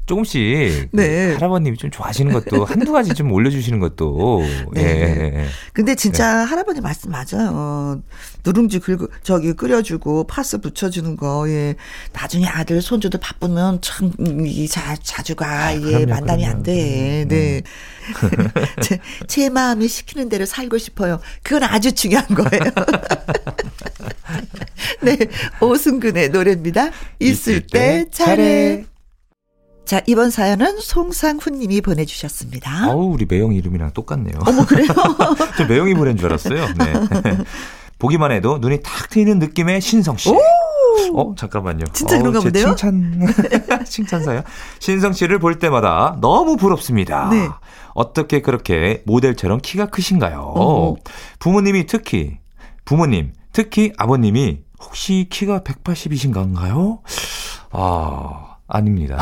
[0.08, 1.34] 조금씩 그 네.
[1.34, 4.42] 할아버님이 좀 좋아하시는 것도 한두 가지 좀 올려주시는 것도
[4.72, 4.82] 네.
[4.82, 5.44] 예.
[5.72, 6.44] 근데 진짜 네.
[6.50, 8.02] 할아버님 말씀 맞아요.
[8.44, 11.76] 누룽지 긁고 저기 끓여주고 파스 붙여주는 거 예.
[12.12, 17.24] 나중에 아들 손주도 바쁘면 참 이 자주가 예 만남이 안 돼.
[17.28, 17.62] 네.
[18.82, 21.20] 제, 제 마음이 시키는 대로 살고 싶어요.
[21.42, 22.64] 그건 아주 중요한 거예요.
[25.02, 25.16] 네,
[25.60, 26.90] 오승근의 노래입니다.
[27.20, 28.84] 있을, 있을 때 잘해.
[29.88, 32.70] 자, 이번 사연은 송상훈 님이 보내주셨습니다.
[32.90, 34.38] 아우, 우리 매영 이름이랑 똑같네요.
[34.46, 34.86] 어머, 그래요?
[35.56, 36.66] 저 매영이 보낸 줄 알았어요.
[36.76, 36.92] 네.
[37.98, 40.28] 보기만 해도 눈이 탁 트이는 느낌의 신성 씨.
[41.14, 41.86] 어, 잠깐만요.
[41.94, 42.74] 진짜 어, 그런가 본데요?
[42.74, 43.34] 칭찬,
[43.88, 44.42] 칭찬사요.
[44.78, 47.30] 신성 씨를 볼 때마다 너무 부럽습니다.
[47.30, 47.48] 네.
[47.94, 50.52] 어떻게 그렇게 모델처럼 키가 크신가요?
[50.54, 50.96] 어머.
[51.38, 52.36] 부모님이 특히,
[52.84, 56.98] 부모님, 특히 아버님이 혹시 키가 180이신가요?
[57.70, 59.18] 아, 아닙니다.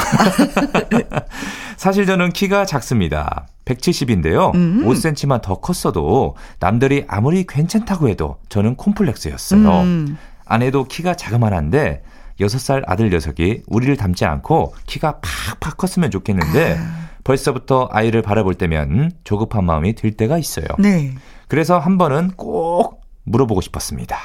[1.76, 3.46] 사실 저는 키가 작습니다.
[3.64, 4.54] 170인데요.
[4.54, 4.84] 음.
[4.84, 9.80] 5cm만 더 컸어도 남들이 아무리 괜찮다고 해도 저는 콤플렉스였어요.
[9.80, 10.18] 음.
[10.44, 12.02] 아내도 키가 자그만한데
[12.40, 15.20] 6살 아들 녀석이 우리를 닮지 않고 키가
[15.60, 17.06] 팍팍 컸으면 좋겠는데 아.
[17.24, 20.66] 벌써부터 아이를 바라볼 때면 조급한 마음이 들 때가 있어요.
[20.78, 21.12] 네.
[21.48, 24.16] 그래서 한 번은 꼭 물어보고 싶었습니다.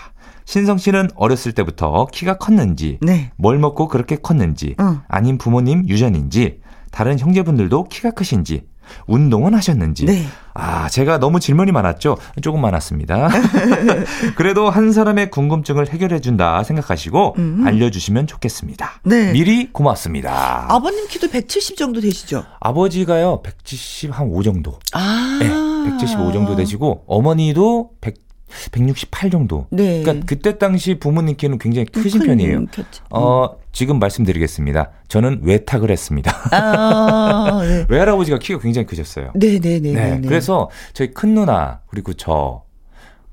[0.52, 3.32] 신성 씨는 어렸을 때부터 키가 컸는지, 네.
[3.38, 5.02] 뭘 먹고 그렇게 컸는지, 어.
[5.08, 6.60] 아닌 부모님 유전인지,
[6.92, 8.66] 다른 형제분들도 키가 크신지,
[9.08, 10.04] 운동은 하셨는지.
[10.04, 10.26] 네.
[10.54, 12.18] 아, 제가 너무 질문이 많았죠?
[12.42, 13.30] 조금 많았습니다.
[14.36, 17.64] 그래도 한 사람의 궁금증을 해결해준다 생각하시고 음.
[17.66, 19.00] 알려주시면 좋겠습니다.
[19.06, 19.32] 네.
[19.32, 20.66] 미리 고맙습니다.
[20.68, 22.44] 아버님 키도 170 정도 되시죠?
[22.60, 24.80] 아버지가요, 170 한 5 정도.
[24.92, 25.40] 아.
[25.40, 25.48] 네,
[25.92, 28.31] 175 정도 되시고, 어머니도 100,
[28.72, 29.68] 168 정도.
[29.70, 30.02] 네.
[30.02, 32.66] 그러니까 그때 당시 부모님 키는 굉장히 크신 편이에요.
[32.68, 33.04] 켰죠.
[33.10, 34.92] 어, 지금 말씀드리겠습니다.
[35.08, 36.32] 저는 외탁을 했습니다.
[36.52, 37.86] 아, 네.
[37.90, 39.32] 외할아버지가 키가 굉장히 크셨어요.
[39.36, 39.94] 네, 네, 네.
[39.94, 40.20] 네.
[40.20, 40.28] 네.
[40.28, 42.64] 그래서 저희 큰 누나 그리고 저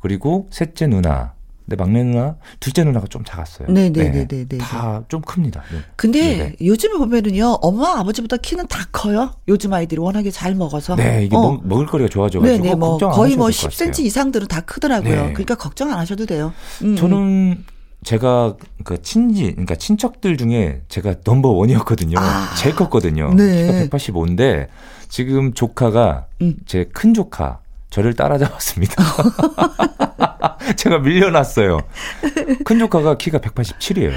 [0.01, 1.35] 그리고 셋째 누나
[1.69, 3.69] 네, 막내 누나, 둘째 누나가 좀 작았어요.
[3.69, 4.27] 네네네네.
[4.27, 5.63] 네, 네, 다좀 큽니다.
[5.71, 5.79] 네.
[5.97, 6.57] 근데 네네.
[6.63, 9.33] 요즘에 보면은요, 엄마, 아버지보다 키는 다 커요.
[9.49, 10.97] 요즘 아이들이 워낙에 잘 먹어서.
[10.97, 11.61] 네, 이게 어.
[11.63, 12.63] 먹, 을거리가 좋아져가지고.
[12.63, 15.27] 네네, 뭐 거의 뭐 10cm 이상들은 다 크더라고요.
[15.27, 15.33] 네.
[15.35, 16.55] 그러니까 걱정 안 하셔도 돼요.
[16.83, 16.97] 음.
[16.97, 17.65] 저는
[18.03, 22.19] 제가 그 친지, 그러니까 친척들 중에 제가 넘버 원이었거든요.
[22.19, 22.55] 아.
[22.57, 23.35] 제일 컸거든요.
[23.35, 23.67] 네.
[23.83, 24.69] 키가 185인데
[25.11, 26.57] 지금 조카가 음.
[26.65, 29.03] 제큰 조카 저를 따라잡았습니다.
[30.77, 31.81] 제가 밀려났어요.
[32.65, 34.13] 큰 조카가 키가 187이에요.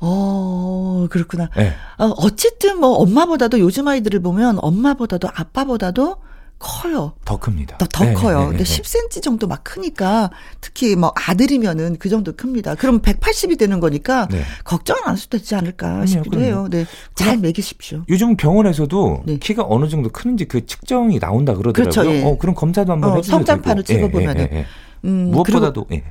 [0.00, 1.48] 어, 그렇구나.
[1.56, 1.74] 네.
[1.98, 6.16] 어, 어쨌든 뭐 엄마보다도 요즘 아이들을 보면 엄마보다도 아빠보다도
[6.60, 7.14] 커요.
[7.24, 7.78] 더 큽니다.
[7.78, 8.38] 더, 더 네, 커요.
[8.38, 12.74] 네, 네, 근데 10cm 정도 막 크니까 특히 뭐 아들이면은 그 정도 큽니다.
[12.76, 14.42] 그럼 180이 되는 거니까 네.
[14.62, 16.46] 걱정 안 하셔도 되지 않을까 싶기도 그럼요.
[16.46, 16.68] 해요.
[16.70, 16.84] 네.
[17.14, 18.04] 잘 먹이십시오.
[18.10, 19.38] 요즘 병원에서도 네.
[19.38, 21.90] 키가 어느 정도 크는지 그 측정이 나온다 그러더라고요.
[21.90, 22.22] 그렇죠, 예.
[22.22, 23.38] 어, 그럼 검사도 한번 어, 해주세요.
[23.38, 24.48] 성장판을 찍어보면은.
[24.52, 24.66] 예, 예, 예,
[25.04, 26.04] 음, 무엇보다도 예.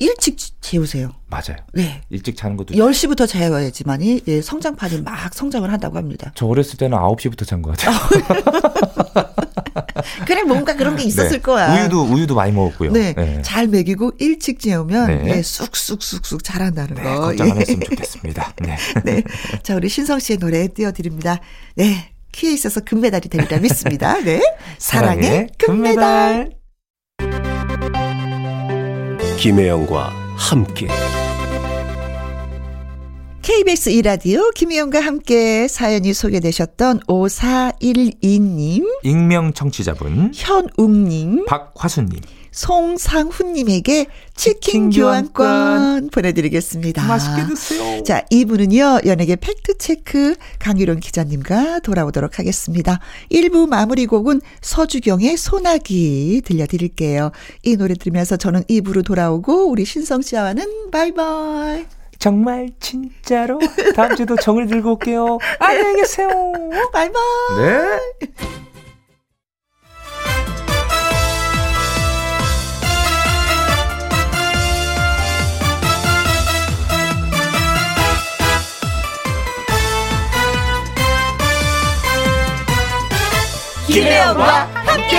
[0.00, 1.12] 일찍 재우세요.
[1.28, 1.56] 맞아요.
[1.74, 2.00] 네.
[2.10, 6.32] 일찍 자는 것도 10시부터 재워야지만이 예, 성장판이 막 성장을 한다고 합니다.
[6.34, 7.96] 저 어렸을 때는 9시부터 잔 것 같아요.
[10.26, 11.38] 그래 뭔가 그런 게 있었을 네.
[11.38, 11.80] 거야.
[11.82, 12.92] 우유도 우유도 많이 먹었고요.
[12.92, 13.14] 네.
[13.14, 13.42] 네.
[13.42, 15.22] 잘 먹이고 일찍 재우면 네.
[15.34, 15.42] 네.
[15.42, 17.20] 쑥쑥쑥쑥 자란다는 네, 거.
[17.20, 17.60] 걱정 안 예.
[17.60, 18.54] 했으면 좋겠습니다.
[18.62, 18.76] 네.
[19.04, 19.22] 네.
[19.62, 21.38] 자, 우리 신성 씨의 노래 띄워 드립니다.
[21.76, 22.12] 네.
[22.32, 24.18] 키에 있어서 금메달이 되리라 믿습니다.
[24.22, 24.40] 네.
[24.78, 26.52] 사랑의, 금메달.
[29.40, 30.86] 김혜영과 함께.
[33.40, 38.84] KBS 이라디오 김희영과 함께 사연이 소개되셨던 5412님.
[39.02, 40.32] 익명 청취자분.
[40.34, 41.46] 현웅님.
[41.46, 42.20] 박화수님.
[42.52, 47.06] 송상훈님에게 치킨, 치킨 교환권, 교환권 보내드리겠습니다.
[47.06, 48.02] 맛있게 드세요.
[48.02, 53.00] 자, 이분은요, 연예계 팩트체크 강일홍 기자님과 돌아오도록 하겠습니다.
[53.30, 57.32] 1부 마무리 곡은 서주경의 소나기 들려드릴게요.
[57.62, 61.86] 이 노래 들으면서 저는 2부로 돌아오고, 우리 신성 씨와는 바이바이.
[62.18, 63.58] 정말 진짜로
[63.96, 65.38] 다음 주도 정을 들고 올게요.
[65.58, 66.28] 안녕히 계세요.
[66.92, 67.22] 바이바이.
[67.58, 68.68] 네.
[83.92, 85.16] 김혜영과 함께.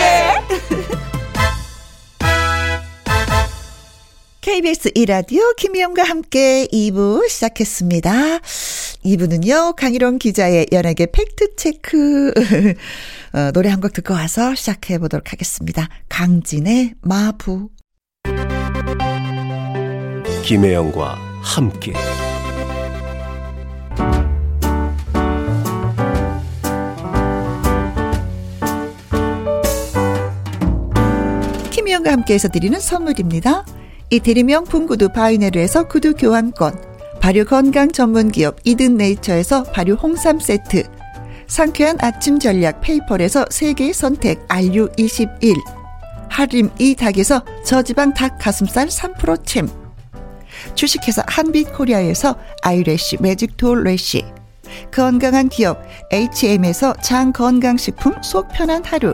[4.40, 8.12] KBS 이라디오 김혜영과 함께 2부 시작했습니다.
[9.04, 12.34] 2부는요, 강희롱 기자의 연예계 팩트체크.
[13.34, 15.90] 어, 노래 한 곡 듣고 와서 시작해 보도록 하겠습니다.
[16.10, 17.70] 강진의 마부.
[20.46, 21.94] 김혜영과 함께.
[32.02, 33.66] 김희영과 함께해서 드리는 선물입니다.
[34.10, 36.74] 이태리 명품 구두 바이네르에서 구두 교환권,
[37.22, 40.84] 발효 건강 전문 기업 이든 네이처에서 발효 홍삼 세트,
[41.48, 45.56] 상쾌한 아침 전략 페이퍼에서 세계 선택 RU21,
[46.30, 49.70] 하림 이 닭에서 저지방 닭 가슴살 3% 챔,
[50.76, 54.26] 주식회사 한빛코리아에서 아이래쉬 매직톨 래쉬,
[54.92, 59.14] 건강한 기업 H&M에서 장 건강식품 속 편한 하루,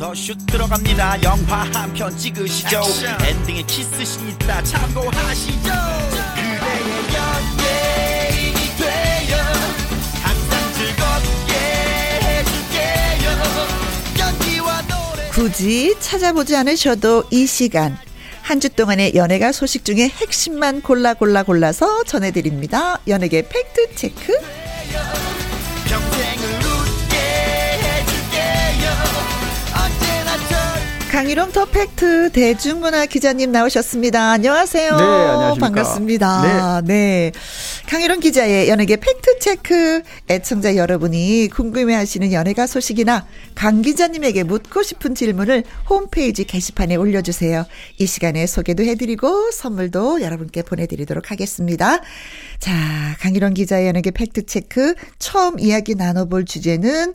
[0.00, 1.22] 더 슛 들어갑니다.
[1.22, 2.78] 영화 한 편 찍으시죠.
[2.78, 3.20] 액션.
[3.22, 5.70] 엔딩에 키스신 있다 참고하시죠.
[6.34, 9.36] 그대의 연예인이 되어
[10.22, 11.52] 항상 즐겁게
[12.24, 13.28] 해줄게요.
[14.18, 15.28] 연기와 노래.
[15.30, 17.96] 굳이 찾아보지 않으셔도 이 시간
[18.42, 22.98] 한 주 동안의 연예가 소식 중에 핵심만 골라 골라 골라서 전해드립니다.
[23.06, 24.32] 연예계 팩트 체크
[31.20, 34.30] 강일홍 더 팩트 대중문화 기자님 나오셨습니다.
[34.30, 34.96] 안녕하세요.
[34.96, 35.66] 네, 안녕하십니까.
[35.66, 36.80] 반갑습니다.
[36.80, 36.94] 네.
[36.94, 37.32] 네.
[37.90, 45.14] 강일홍 기자의 연예계 팩트 체크 애청자 여러분이 궁금해 하시는 연예가 소식이나 강 기자님에게 묻고 싶은
[45.14, 47.66] 질문을 홈페이지 게시판에 올려 주세요.
[47.98, 52.00] 이 시간에 소개도 해 드리고 선물도 여러분께 보내 드리도록 하겠습니다.
[52.60, 52.72] 자,
[53.20, 57.12] 강일홍 기자의 연예계 팩트 체크 처음 이야기 나눠 볼 주제는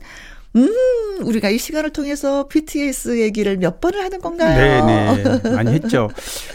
[0.56, 4.56] 음, 우리가 이 시간을 통해서 BTS 얘기를 몇 번을 하는 건가요?
[4.56, 5.40] 네네.
[5.42, 5.50] 네.
[5.50, 6.08] 많이 했죠.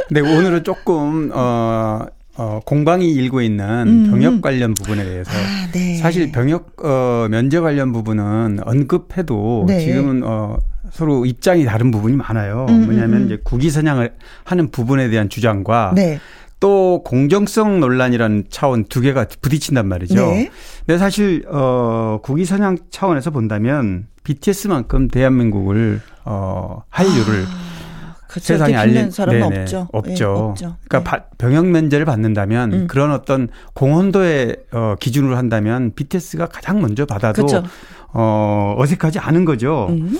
[0.08, 4.10] 근데 오늘은 조금, 어, 어, 공방이 일고 있는 음.
[4.10, 5.98] 병역 관련 부분에 대해서 아, 네.
[5.98, 9.80] 사실 병역 어, 면제 관련 부분은 언급해도 네.
[9.82, 10.58] 지금은 어,
[10.92, 12.66] 서로 입장이 다른 부분이 많아요.
[12.70, 13.26] 음, 뭐냐면 음, 음.
[13.26, 16.20] 이제 국위 선양을 하는 부분에 대한 주장과 네.
[16.62, 20.16] 또 공정성 논란이라는 차원 두 개가 부딪힌단 말이죠.
[20.16, 20.52] 네.
[20.86, 28.46] 근데 사실 어 국위 선양 차원에서 본다면 BTS만큼 대한민국을 어 한류를 아, 그렇죠.
[28.46, 29.88] 세상에 알린 네네, 없죠.
[29.92, 30.14] 없죠.
[30.14, 30.76] 네, 없죠.
[30.88, 31.24] 그러니까 네.
[31.40, 32.88] 병역 면제를 받는다면 음.
[32.88, 37.68] 그런 어떤 공헌도의 어 기준으로 한다면 BTS가 가장 먼저 받아도 그렇죠.
[38.14, 39.88] 어 어색하지 않은 거죠.
[39.90, 40.16] 음.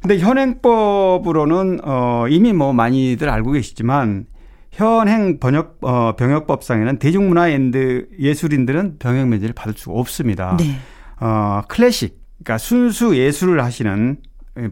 [0.00, 4.26] 근데 현행법으로는 어 이미 뭐 많이들 알고 계시지만
[4.70, 10.56] 현행 번역 어 병역법상에는 대중문화 and 예술인들은 병역 면제를 받을 수가 없습니다.
[10.58, 10.76] 네.
[11.20, 14.18] 어 클래식 그러니까 순수 예술을 하시는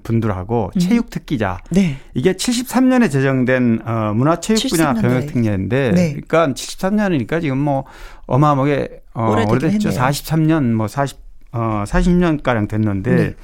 [0.03, 0.79] 분들하고 음.
[0.79, 1.97] 체육 특기자 네.
[2.15, 6.09] 이게 73년에 제정된 어 문화체육 분야 병역 특례인데 네.
[6.11, 7.85] 그러니까 73년이니까 지금 뭐
[8.27, 9.91] 어마어마하게 어 오래됐죠.
[9.91, 11.19] 43년 뭐 40,
[11.53, 13.35] 어 40년 가량 됐는데 네.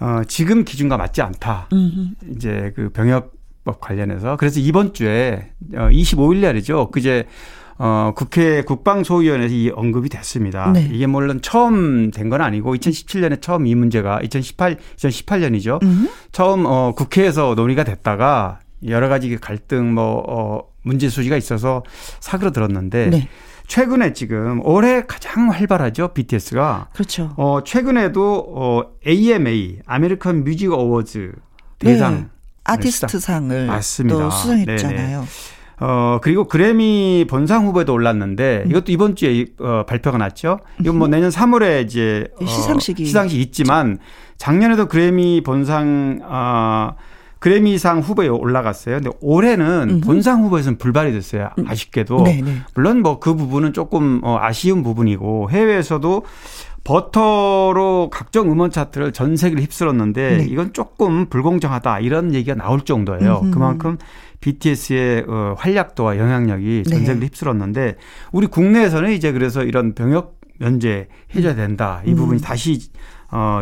[0.00, 1.68] 어 지금 기준과 맞지 않다.
[1.72, 2.34] 음흠.
[2.36, 3.35] 이제 그 병역
[3.66, 6.90] 법 관련해서 그래서 이번 주에 25일 어, 날이죠.
[6.90, 7.26] 그제
[7.78, 10.72] 어, 국회 국방소위원회에서 이 언급이 됐습니다.
[10.72, 10.88] 네.
[10.90, 15.82] 이게 물론 처음 된 건 아니고 2017년에 처음 이 문제가 2018 2018년이죠.
[15.82, 16.08] 음.
[16.32, 21.82] 처음 어, 국회에서 논의가 됐다가 여러 가지 갈등 뭐 어, 문제 소지가 있어서
[22.20, 23.28] 사그러들었는데 네.
[23.66, 26.88] 최근에 지금 올해 가장 활발하죠 BTS가.
[26.94, 27.34] 그렇죠.
[27.36, 31.32] 어 최근에도 어 AMA 아메리칸 뮤직 어워즈
[31.78, 32.26] 대상 네.
[32.66, 34.18] 아티스트상을 맞습니다.
[34.18, 34.96] 또 수상했잖아요.
[34.96, 35.26] 네네.
[35.78, 38.70] 어, 그리고 그래미 본상 후보에도 올랐는데 음.
[38.70, 40.60] 이것도 이번 주에 어, 발표가 났죠.
[40.80, 43.98] 이건 뭐 내년 3월에 이제 어, 시상식이 시상식 있지만
[44.38, 46.94] 작년에도 그래미 본상 어,
[47.38, 48.96] 그래미상 후보에 올라갔어요.
[48.96, 50.00] 근데 올해는 음흠.
[50.00, 51.50] 본상 후보에서는 불발이 됐어요.
[51.58, 51.66] 음.
[51.68, 52.24] 아쉽게도.
[52.24, 52.56] 네네.
[52.74, 56.24] 물론 뭐 그 부분은 조금 어, 아쉬운 부분이고 해외에서도
[56.86, 60.44] 버터로 각종 음원 차트를 전 세계를 휩쓸었는데 네.
[60.44, 63.40] 이건 조금 불공정하다 이런 얘기가 나올 정도예요.
[63.42, 63.50] 음흠.
[63.50, 63.98] 그만큼
[64.40, 67.26] BTS의 어, 활약도와 영향력이 전 세계를 네.
[67.26, 67.96] 휩쓸었는데
[68.30, 72.02] 우리 국내에서는 이제 그래서 이런 병역 면제 해줘야 된다.
[72.06, 72.16] 이 음.
[72.16, 72.80] 부분이 다시
[73.32, 73.60] 어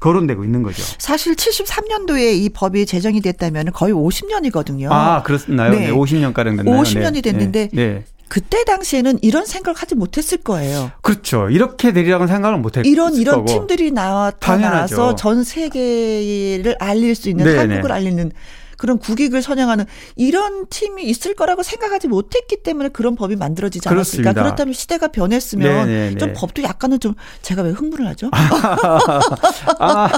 [0.00, 0.82] 거론되고 있는 거죠.
[0.98, 4.88] 사실 73년도에 이 법이 제정이 됐다면 거의 50년이거든요.
[4.90, 5.70] 아, 그렇나요?
[5.70, 5.86] 네.
[5.86, 6.82] 네 50년 가량 됐나요?
[6.82, 7.94] 50년이 됐는데 네.
[7.94, 8.04] 네.
[8.34, 10.90] 그때 당시에는 이런 생각을 하지 못했을 거예요.
[11.02, 11.48] 그렇죠.
[11.50, 13.46] 이렇게 되리라고는 생각을 못했을 이런 이런 거고.
[13.46, 17.58] 팀들이 나타나서 전 세계를 알릴 수 있는 네네.
[17.58, 18.32] 한국을 알리는
[18.76, 19.84] 그런 국익을 선양하는
[20.16, 23.94] 이런 팀이 있을 거라고 생각하지 못했기 때문에 그런 법이 만들어지지 않았을까.
[23.94, 24.42] 그렇습니다.
[24.42, 26.18] 그렇다면 시대가 변했으면 네네네.
[26.18, 28.30] 좀 법도 약간은 좀 제가 왜 흥분을 하죠?
[29.78, 30.08] 아,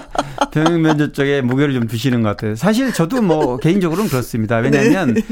[0.51, 2.57] 병역면접 쪽에 무게를 좀 두시는 것 같아요.
[2.57, 4.57] 사실 저도 뭐 개인적으로는 그렇습니다.
[4.57, 5.23] 왜냐하면 네.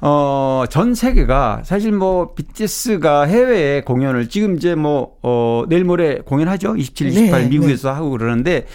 [0.00, 6.76] 어, 전 세계가 사실 뭐 BTS가 해외에 공연을 지금 이제 뭐 어, 내일 모레 공연하죠.
[6.76, 7.94] 27, 28 네, 미국에서 네.
[7.94, 8.66] 하고 그러는데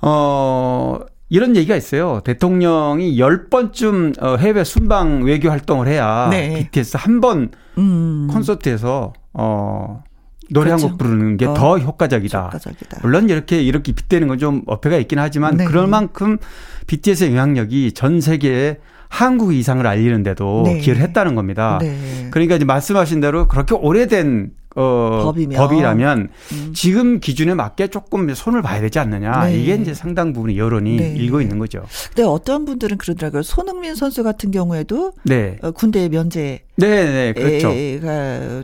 [0.00, 2.20] 어 이런 얘기가 있어요.
[2.24, 6.54] 대통령이 10번쯤 어, 해외 순방 외교 활동을 해야 네.
[6.70, 8.28] BTS 한번 음.
[8.30, 10.02] 콘서트에서 어
[10.50, 10.84] 노래 그렇죠.
[10.86, 12.44] 한곡 부르는 게더 어, 효과적이다.
[12.46, 12.98] 효과적이다.
[13.02, 15.64] 물론 이렇게 이렇게 빗대는 건 좀 어폐가 있긴 하지만 네.
[15.64, 16.38] 그럴 만큼
[16.86, 18.78] BTS의 영향력이 전 세계에
[19.10, 20.78] 한국 이상을 알리는데도 네.
[20.78, 21.78] 기여를 했다는 겁니다.
[21.80, 22.28] 네.
[22.30, 25.58] 그러니까 이제 말씀하신 대로 그렇게 오래된 어, 법이면.
[25.58, 26.72] 법이라면 음.
[26.72, 29.46] 지금 기준에 맞게 조금 손을 봐야 되지 않느냐.
[29.46, 29.58] 네.
[29.58, 31.14] 이게 이제 상당 부분 여론이 네.
[31.16, 31.84] 일고 있는 거죠.
[32.14, 33.42] 근데 어떤 분들은 그러더라고요.
[33.42, 35.58] 손흥민 선수 같은 경우에도 네.
[35.62, 37.72] 어, 군대 면제 네, 네, 그렇죠.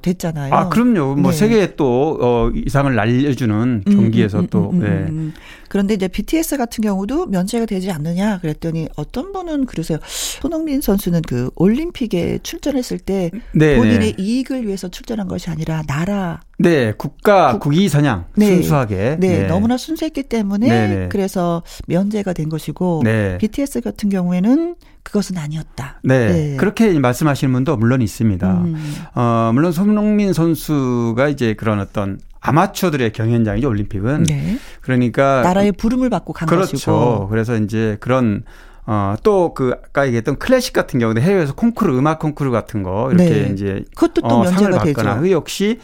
[0.00, 0.55] 됐잖아요.
[0.55, 1.16] 아, 그럼요.
[1.16, 1.37] 뭐 네.
[1.37, 4.70] 세계에 또 어, 이상을 날려주는 음, 경기에서 음, 음, 또.
[4.70, 4.87] 음, 네.
[4.87, 5.33] 음,
[5.68, 9.98] 그런데 이제 BTS 같은 경우도 면제가 되지 않느냐 그랬더니 어떤 분은 그러세요.
[10.40, 14.14] 손흥민 선수는 그 올림픽에 출전했을 때 네, 본인의 네.
[14.16, 19.47] 이익을 위해서 출전한 것이 아니라 나라 네, 국가 국, 기 선양 네, 순수하게 네, 네,
[19.47, 23.03] 너무나 순수했기 때문에 네, 그래서 면제가 된 것이고
[23.38, 26.01] BTS 같은 경우에는 그것은 아니었다.
[26.03, 26.33] 네.
[26.33, 26.57] 네.
[26.57, 28.62] 그렇게 말씀하시는 분도 물론 있습니다.
[28.64, 28.95] 음.
[29.14, 34.25] 어, 물론 손흥민 선수가 이제 그런 어떤 아마추어들의 경연장이죠, 올림픽은.
[34.25, 34.59] 네.
[34.81, 35.43] 그러니까.
[35.43, 36.73] 나라의 부름을 받고 간 그렇죠.
[36.73, 37.29] 것이고.
[37.29, 38.45] 그래서 이제 그런
[38.87, 43.31] 어, 또 그 아까 얘기했던 클래식 같은 경우는 해외에서 콩쿠르 음악 콩쿠르 같은 거 이렇게
[43.31, 43.51] 네.
[43.53, 45.79] 이제 그것도 또 어, 상을 받거나 그 역시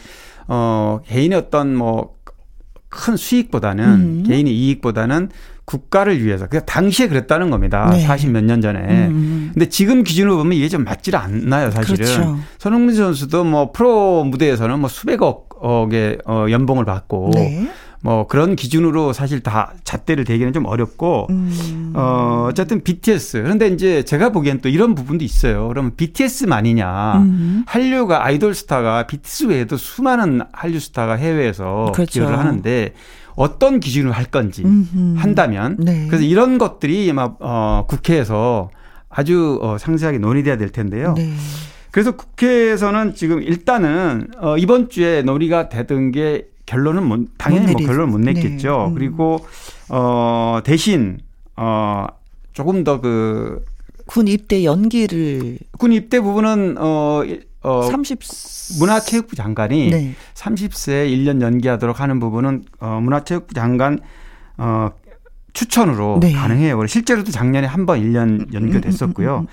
[0.47, 2.21] 어 개인의 어떤 뭐
[2.91, 4.23] 큰 수익보다는 음.
[4.27, 5.29] 개인의 이익보다는
[5.63, 6.47] 국가를 위해서.
[6.47, 7.89] 그 당시에 그랬다는 겁니다.
[7.89, 8.05] 네.
[8.05, 9.07] 40몇 년 전에.
[9.07, 9.51] 음.
[9.53, 12.05] 근데 지금 기준으로 보면 이게 좀 맞질 않나요, 사실은.
[12.05, 12.37] 그렇죠.
[12.59, 17.71] 손흥민 선수도 뭐 프로 무대에서는 뭐 수백억의 어, 연봉을 받고 네.
[18.03, 21.93] 뭐 그런 기준으로 사실 다 잣대를 대기는 좀 어렵고 음.
[21.95, 25.67] 어 어쨌든 BTS 그런데 이제 제가 보기엔 또 이런 부분도 있어요.
[25.67, 27.63] 그러면 BTS만이냐 음.
[27.67, 32.11] 한류가 아이돌 스타가 BTS 외에도 수많은 한류 스타가 해외에서 그렇죠.
[32.11, 32.93] 기여를 하는데
[33.35, 35.15] 어떤 기준으로 할 건지 음흠.
[35.17, 36.07] 한다면 네.
[36.07, 38.71] 그래서 이런 것들이 막 어, 국회에서
[39.09, 41.13] 아주 어, 상세하게 논의돼야 될 텐데요.
[41.15, 41.33] 네.
[41.91, 48.07] 그래서 국회에서는 지금 일단은 어, 이번 주에 논의가 되던 게 결론은 못, 당연히 뭐 결론을
[48.07, 48.77] 못 냈겠죠.
[48.77, 48.85] 네.
[48.87, 48.93] 음.
[48.95, 49.45] 그리고
[49.89, 51.19] 어 대신
[51.57, 52.07] 어
[52.53, 53.61] 조금 더 그
[54.07, 57.21] 군 입대 연기를 군 입대 부분은 어
[57.63, 58.19] 어, 30
[58.79, 60.15] 문화체육부 장관이 네.
[60.33, 63.99] 30세 1년 연기하도록 하는 부분은 어, 문화체육부 장관
[64.57, 64.89] 어,
[65.53, 66.33] 추천으로 네.
[66.33, 66.85] 가능해요.
[66.87, 69.45] 실제로도 작년에 한 번 1년 연결됐었고요.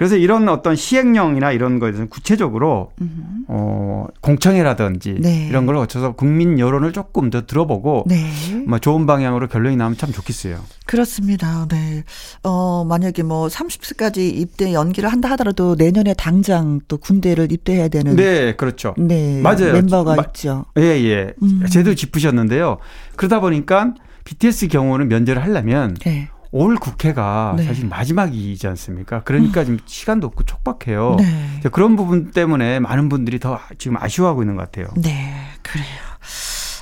[0.00, 3.44] 그래서 이런 어떤 시행령이나 이런 거에 대해서 구체적으로 음.
[3.48, 5.46] 어 공청회라든지 네.
[5.46, 8.30] 이런 걸 거쳐서 국민 여론을 조금 더 들어보고 네.
[8.66, 10.58] 뭐 좋은 방향으로 결론이 나면 참 좋겠어요.
[10.86, 11.66] 그렇습니다.
[11.68, 12.04] 네.
[12.42, 18.56] 어 만약에 뭐 30세까지 입대 연기를 한다 하더라도 내년에 당장 또 군대를 입대해야 되는 네,
[18.56, 18.94] 그렇죠.
[18.96, 19.42] 네.
[19.42, 19.74] 맞아요.
[19.74, 20.64] 멤버가 마, 있죠.
[20.78, 21.34] 예, 예.
[21.42, 21.66] 음.
[21.68, 22.78] 제대로 짚으셨는데요.
[23.16, 23.92] 그러다 보니까
[24.24, 26.30] BTS 경우는 면제를 하려면 네.
[26.52, 27.64] 올 국회가 네.
[27.64, 29.22] 사실 마지막이지 않습니까?
[29.22, 31.16] 그러니까 지금 시간도 없고 촉박해요.
[31.18, 31.60] 네.
[31.70, 34.88] 그런 부분 때문에 많은 분들이 더 지금 아쉬워하고 있는 것 같아요.
[34.96, 35.32] 네,
[35.62, 35.86] 그래요.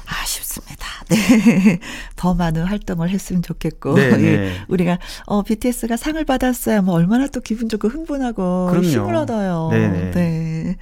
[0.07, 0.87] 아쉽습니다.
[1.09, 1.81] 네.
[2.17, 3.95] 더 많은 활동을 했으면 좋겠고.
[3.95, 4.25] 네, 네.
[4.25, 4.53] 예.
[4.69, 6.83] 우리가, 어, BTS가 상을 받았어요.
[6.83, 8.87] 뭐 얼마나 또 기분 좋고 흥분하고 그럼요.
[8.89, 9.69] 힘을 얻어요.
[9.71, 9.89] 네.
[9.89, 10.11] 네.
[10.13, 10.77] 네.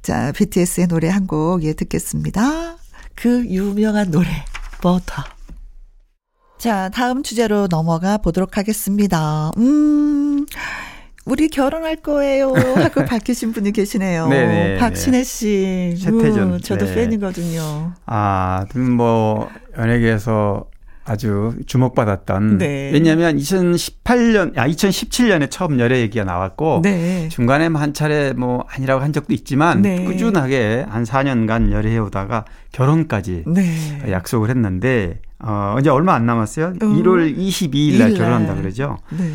[0.00, 2.76] 자, BTS의 노래 한 곡, 예, 듣겠습니다.
[3.14, 4.28] 그 유명한 노래,
[4.80, 5.35] 버터.
[6.58, 9.50] 자, 다음 주제로 넘어가 보도록 하겠습니다.
[9.58, 10.46] 음,
[11.26, 12.52] 우리 결혼할 거예요.
[12.54, 14.28] 하고 밝히신 분이 계시네요.
[14.28, 14.46] 네네.
[14.46, 15.94] 네, 박신혜 씨.
[15.98, 16.54] 최태준.
[16.54, 16.94] 음, 저도 네.
[16.94, 17.92] 팬이거든요.
[18.06, 18.64] 아,
[18.96, 20.64] 뭐, 연예계에서
[21.04, 22.58] 아주 주목받았던.
[22.58, 22.90] 네.
[22.92, 27.28] 왜냐하면 2018년, 아 2017년에 처음 열애 얘기가 나왔고 네.
[27.28, 30.04] 중간에 한 차례 뭐 아니라고 한 적도 있지만 네.
[30.04, 34.10] 꾸준하게 한 4년간 열애해 오다가 결혼까지 네.
[34.10, 36.66] 약속을 했는데 어 이제 얼마 안 남았어요.
[36.66, 36.86] 어.
[36.86, 38.98] 1월 22일 날 결혼한다 그러죠.
[39.10, 39.32] 네.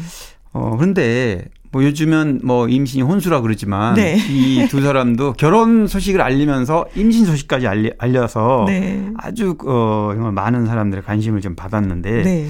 [0.54, 4.18] 어 그런데 뭐 요즘은 뭐 임신이 혼수라 그러지만 네.
[4.18, 9.12] 이두 사람도 결혼 소식을 알리면서 임신 소식까지 알리, 알려서 네.
[9.18, 12.48] 아주 어 정말 많은 사람들의 관심을 좀 받았는데 네.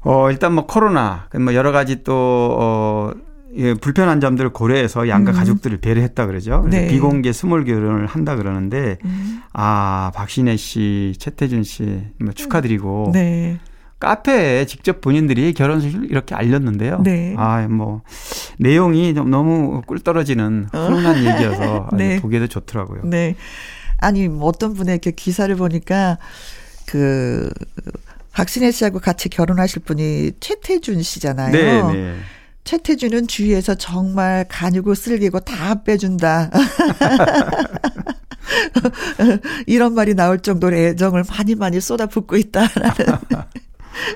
[0.00, 3.25] 어 일단 뭐 코로나 뭐 여러 가지 또 어.
[3.56, 5.36] 예, 불편한 점들을 고려해서 양가 음.
[5.36, 6.62] 가족들을 배려했다 그러죠.
[6.62, 6.88] 그래서 네.
[6.88, 9.42] 비공개 small 결혼을 한다 그러는데 음.
[9.52, 13.58] 아 박신혜 씨, 최태준 씨뭐 축하드리고 네.
[13.98, 17.00] 카페에 직접 본인들이 결혼 소식을 이렇게 알렸는데요.
[17.02, 17.34] 네.
[17.38, 18.02] 아, 뭐
[18.58, 21.18] 내용이 좀 너무 꿀 떨어지는 훈훈한 어.
[21.18, 22.20] 얘기여서 네.
[22.20, 23.02] 보기에도 좋더라고요.
[23.04, 23.36] 네.
[23.98, 26.18] 아니, 뭐 어떤 분의 이렇게 기사를 보니까
[26.86, 27.48] 그
[28.32, 31.52] 박신혜 씨하고 같이 결혼하실 분이 최태준 씨잖아요.
[31.52, 32.16] 네, 네.
[32.66, 36.50] 최태준은 주위에서 정말 간이고 쓸기고 다 빼준다.
[39.66, 43.18] 이런 말이 나올 정도로 애정을 많이 많이 쏟아붓고 있다라는.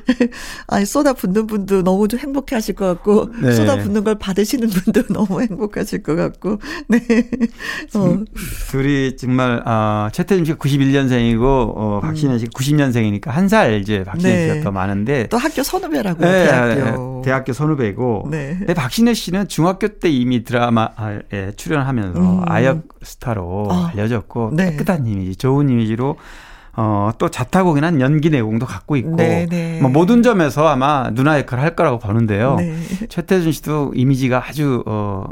[0.66, 3.52] 아니 쏟아 붓는 분도 너무 좀 행복해 하실 것 같고 네.
[3.52, 6.58] 쏟아 붓는 걸 받으시는 분도 너무 행복하실 것 같고
[6.88, 6.98] 네.
[7.94, 8.18] 어.
[8.70, 14.48] 둘이 정말 아 최태준 씨가 91년생이고 어 박신혜 씨가 90년생이니까 한 살 이제 박신혜 네.
[14.48, 18.54] 씨가 더 많은데 또 학교 선후배라고 네, 대학교 대학교 선후배고 네.
[18.58, 22.42] 근데 박신혜 씨는 중학교 때 이미 드라마에 출연하면서 음.
[22.46, 23.86] 아역 스타로 어.
[23.86, 24.70] 알려졌고 네.
[24.76, 26.16] 깨끗한 이미지 좋은 이미지로
[26.82, 29.78] 어, 또 자타공인한 연기 내공도 갖고 있고 네, 네.
[29.82, 32.56] 뭐 모든 점에서 아마 누나 역할을 할 거라고 보는데요.
[32.56, 32.74] 네.
[33.10, 35.28] 최태준 씨도 이미지가 아주 어,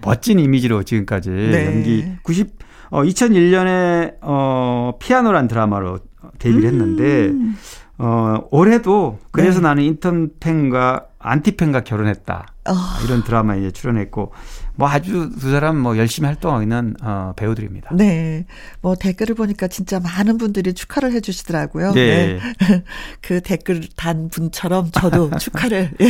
[0.00, 1.66] 멋진 이미지로 지금까지 네.
[1.66, 2.50] 연기 90
[2.88, 5.98] 어, 2001년에 어, 피아노란 드라마로
[6.38, 7.56] 데뷔를 했는데 음.
[7.98, 9.68] 어, 올해도 그래서 네.
[9.68, 12.46] 나는 인턴팬과 안티팬과 결혼했다.
[12.68, 12.74] 어.
[13.04, 14.32] 이런 드라마에 이제 출연했고
[14.74, 17.90] 뭐 아주 두 사람 뭐 열심히 활동하고 있는 어, 배우들입니다.
[17.94, 18.44] 네.
[18.80, 21.92] 뭐 댓글을 보니까 진짜 많은 분들이 축하를 해 주시더라고요.
[21.92, 22.38] 네.
[22.38, 22.84] 네.
[23.22, 25.92] 그 댓글 단 분처럼 저도 축하를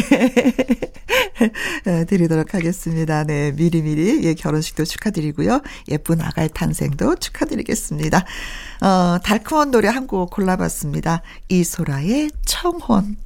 [1.87, 3.25] 예, 드리도록 하겠습니다.
[3.25, 3.53] 네.
[3.53, 5.61] 미리미리 예, 결혼식도 축하드리고요.
[5.91, 8.25] 예쁜 아가의 탄생도 축하드리겠습니다.
[8.83, 11.23] 어, 달콤한 노래 한 곡 골라봤습니다.
[11.49, 13.17] 이소라의 청혼.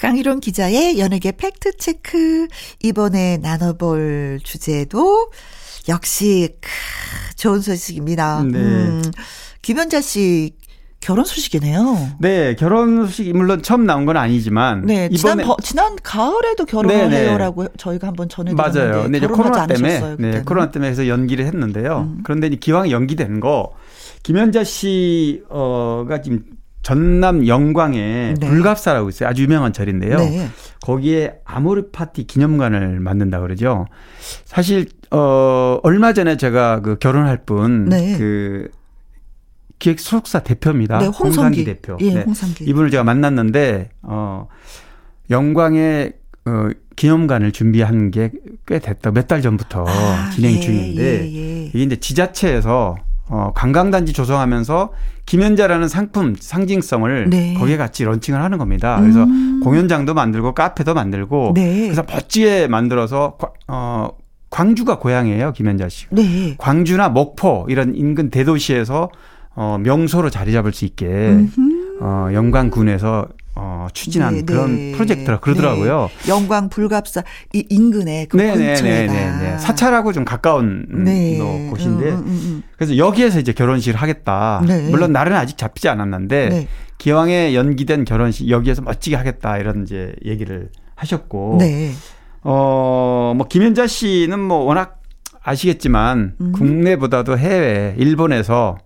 [0.00, 2.48] 강희론 기자의 연예계 팩트체크.
[2.82, 5.30] 이번에 나눠볼 주제도
[5.88, 6.70] 역시 크,
[7.36, 8.42] 좋은 소식입니다.
[8.44, 8.58] 네.
[8.58, 9.02] 음,
[9.60, 10.54] 김현자 씨
[11.00, 12.12] 결혼 소식이네요.
[12.18, 17.08] 네, 결혼 소식이 물론 처음 나온 건 아니지만 네, 지난, 지난 가을에도 결혼을 네네.
[17.08, 17.28] 네.
[17.28, 19.08] 해요라고 저희가 한번 전해드렸는데 맞아요.
[19.08, 21.98] 네, 이제 코로나 때문에 네, 코로나 때문에 해서 연기를 했는데요.
[21.98, 22.20] 음.
[22.22, 23.74] 그런데 기왕 연기된 거
[24.22, 26.44] 김현자 씨가 지금
[26.82, 28.48] 전남 영광에 네.
[28.48, 29.28] 불갑사라고 있어요.
[29.28, 30.18] 아주 유명한 절인데요.
[30.18, 30.48] 네.
[30.80, 33.86] 거기에 아모르 파티 기념관을 만든다 그러죠.
[34.44, 38.68] 사실 어 얼마 전에 제가 그 결혼할 분그 네.
[39.78, 40.98] 기획 소속사 대표입니다.
[40.98, 41.96] 네, 홍성기, 홍상기 대표.
[42.00, 42.22] 예, 네.
[42.22, 42.64] 홍상기.
[42.64, 44.46] 이분을 제가 만났는데 어
[45.30, 46.12] 영광에
[46.46, 48.30] 어 기념관을 준비한 게
[48.66, 49.10] 꽤 됐다.
[49.10, 51.64] 몇 달 전부터 아, 진행 예, 중인데 예, 예.
[51.66, 52.96] 이게 이제 지자체에서
[53.30, 54.90] 어, 관광단지 조성하면서
[55.24, 57.54] 김연자라는 상품 상징성을 네.
[57.54, 58.98] 거기에 같이 런칭을 하는 겁니다.
[59.00, 59.60] 그래서 음.
[59.62, 61.82] 공연장도 만들고 카페도 만들고 네.
[61.82, 64.08] 그래서 멋지게 만들어서 어
[64.50, 66.06] 광주가 고향이에요 김연자 씨.
[66.10, 66.56] 네.
[66.58, 69.10] 광주나 목포 이런 인근 대도시에서
[69.54, 72.00] 어 명소로 자리 잡을 수 있게 음흠.
[72.00, 73.28] 어 영광군에서
[73.62, 74.92] 어, 추진한 네, 그런 네.
[74.92, 76.08] 프로젝트라 그러더라고요.
[76.22, 76.30] 네.
[76.30, 79.58] 영광 불갑사 이 인근에 그 네, 네, 네, 네, 네.
[79.58, 81.38] 사찰하고 좀 가까운 네.
[81.68, 82.62] 곳인데 음, 음, 음.
[82.76, 84.62] 그래서 여기에서 이제 결혼식을 하겠다.
[84.66, 84.88] 네.
[84.88, 86.68] 물론 날은 아직 잡히지 않았는데 네.
[86.96, 91.92] 기왕에 연기된 결혼식 여기에서 멋지게 하겠다 이런 이제 얘기를 하셨고 네.
[92.42, 95.02] 어뭐 김현자 씨는 뭐 워낙
[95.42, 96.52] 아시겠지만 음.
[96.52, 98.78] 국내보다도 해외 일본에서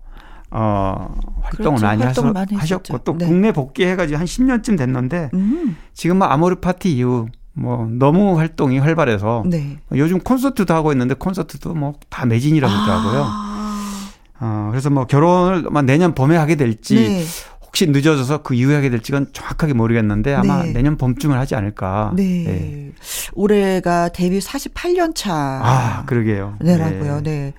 [0.51, 1.85] 어, 활동을 그렇죠.
[1.85, 3.25] 많이, 하셔, 많이 하셨고 또 네.
[3.25, 5.75] 국내 복귀해가지고 한 10년쯤 됐는데 음.
[5.93, 9.77] 지금 뭐 아모르 파티 이후 뭐 너무 활동이 활발해서 네.
[9.93, 12.85] 요즘 콘서트도 하고 있는데 콘서트도 뭐 다 매진이라고 아.
[12.85, 13.23] 그러더라고요.
[13.25, 14.09] 아.
[14.39, 17.23] 어, 그래서 뭐 결혼을 내년 봄에 하게 될지 네.
[17.65, 20.71] 혹시 늦어져서 그 이후에 하게 될지는 정확하게 모르겠는데 아마 네.
[20.73, 22.11] 내년 봄쯤을 하지 않을까.
[22.15, 22.23] 네.
[22.45, 22.91] 네.
[23.33, 25.33] 올해가 데뷔 48년 차.
[25.33, 26.55] 아, 그러게요.
[26.61, 27.21] 네라고요.
[27.23, 27.53] 네.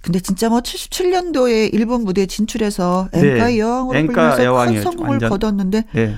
[0.00, 0.02] 네.
[0.02, 3.58] 근데 진짜 뭐 77년도에 일본 무대에 진출해서 앵가 네.
[3.58, 5.28] 여왕으로 불려서 큰 성공을 완전.
[5.30, 6.14] 거뒀는데 네.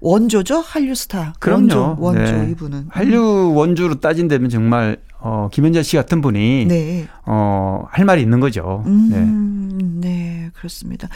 [0.00, 1.34] 원조죠 한류 스타.
[1.38, 1.62] 그럼요.
[1.62, 2.50] 원조, 원조 네.
[2.50, 2.86] 이분은.
[2.90, 7.08] 한류 원조로 따진다면 정말 어, 김현자 씨 같은 분이 네.
[7.24, 8.84] 어, 할 말이 있는 거죠.
[8.86, 10.08] 음, 네.
[10.08, 11.08] 네, 그렇습니다.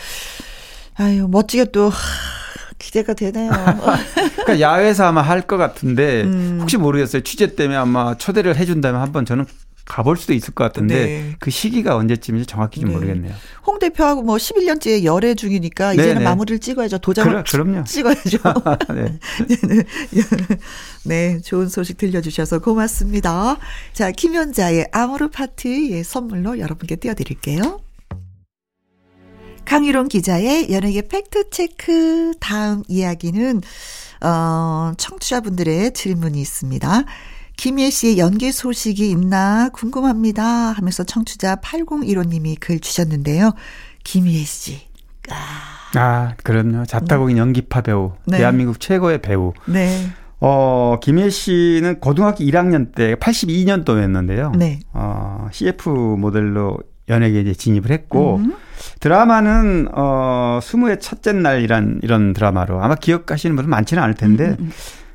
[0.96, 1.90] 아유, 멋지게 또
[2.78, 3.50] 기대가 되네요.
[4.36, 6.58] 그러니까 야외에서 아마 할 것 같은데 음.
[6.60, 7.22] 혹시 모르겠어요.
[7.22, 9.44] 취재 때문에 아마 초대를 해준다면 한번 저는
[9.90, 11.36] 가볼 수도 있을 것 같은데 네.
[11.40, 12.94] 그 시기가 언제쯤인지 정확히 좀 네.
[12.94, 13.34] 모르겠네요.
[13.66, 16.24] 홍 대표하고 뭐 11년째 열애 중이니까 이제는 네네.
[16.24, 16.98] 마무리를 찍어야죠.
[16.98, 17.82] 도장을 그럼요.
[17.82, 18.38] 찍어야죠.
[18.94, 19.18] 네.
[21.04, 23.58] 네, 좋은 소식 들려주셔서 고맙습니다.
[23.92, 27.80] 자, 김연자의 아모르 파티의 선물로 여러분께 띄워드릴게요.
[29.64, 33.60] 강유론 기자의 연예계 팩트체크 다음 이야기는
[34.22, 37.04] 어, 청취자분들의 질문이 있습니다.
[37.60, 43.50] 김예 씨의 연기 소식이 있나 궁금합니다 하면서 청취자 8015님이 글 주셨는데요.
[44.02, 44.80] 김예 씨.
[45.28, 46.86] 아, 아 그럼요.
[46.86, 47.40] 자타공인 네.
[47.42, 48.12] 연기파 배우.
[48.24, 48.38] 네.
[48.38, 49.52] 대한민국 최고의 배우.
[49.66, 50.06] 네.
[50.40, 54.56] 어, 김예 씨는 고등학교 1학년 때 82년도였는데요.
[54.56, 54.80] 네.
[54.94, 56.78] 어, CF 모델로
[57.10, 58.54] 연예계에 이제 진입을 했고 음.
[59.00, 64.70] 드라마는 어, 20의 첫째 날이란 이런 드라마로 아마 기억하시는 분은 많지는 않을 텐데 음.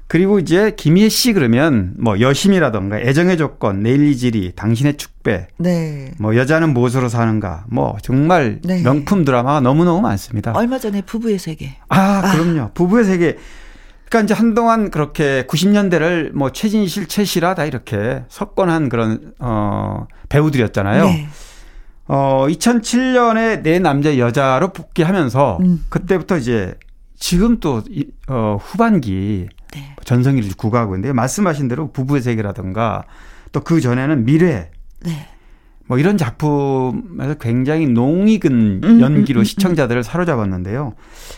[0.08, 6.12] 그리고 이제 김희애 씨 그러면 뭐 여심이라던가 애정의 조건, 내일이 지리, 당신의 축배, 네.
[6.20, 8.84] 뭐 여자는 무엇으로 사는가, 뭐 정말 네.
[8.84, 10.51] 명품 드라마가 너무 너무 많습니다.
[10.56, 11.78] 얼마 전에 부부의 세계.
[11.89, 12.32] 아, 아.
[12.32, 12.72] 그럼요.
[12.76, 13.38] 부부의 세계.
[14.08, 21.06] 그러니까 이제 한동안 그렇게 90년대를 뭐 최진실, 최실화 다 이렇게 석권한 그런 어 배우들이었잖아요.
[21.06, 21.28] 네.
[22.08, 25.86] 어 2007년에 내 남자 여자로 복귀하면서 음.
[25.89, 26.76] 그때부터 이제
[27.18, 27.82] 지금 또
[28.28, 29.96] 어, 후반기 네.
[30.04, 33.04] 전성기를 구가하고 있는데 말씀하신 대로 부부의 세계라든가
[33.52, 34.70] 또 그 전에는 미래
[35.02, 35.28] 네.
[35.88, 40.94] 뭐 이런 작품에서 굉장히 농익은 음, 음, 연기로 음, 음, 시청자들을 사로잡았는데요.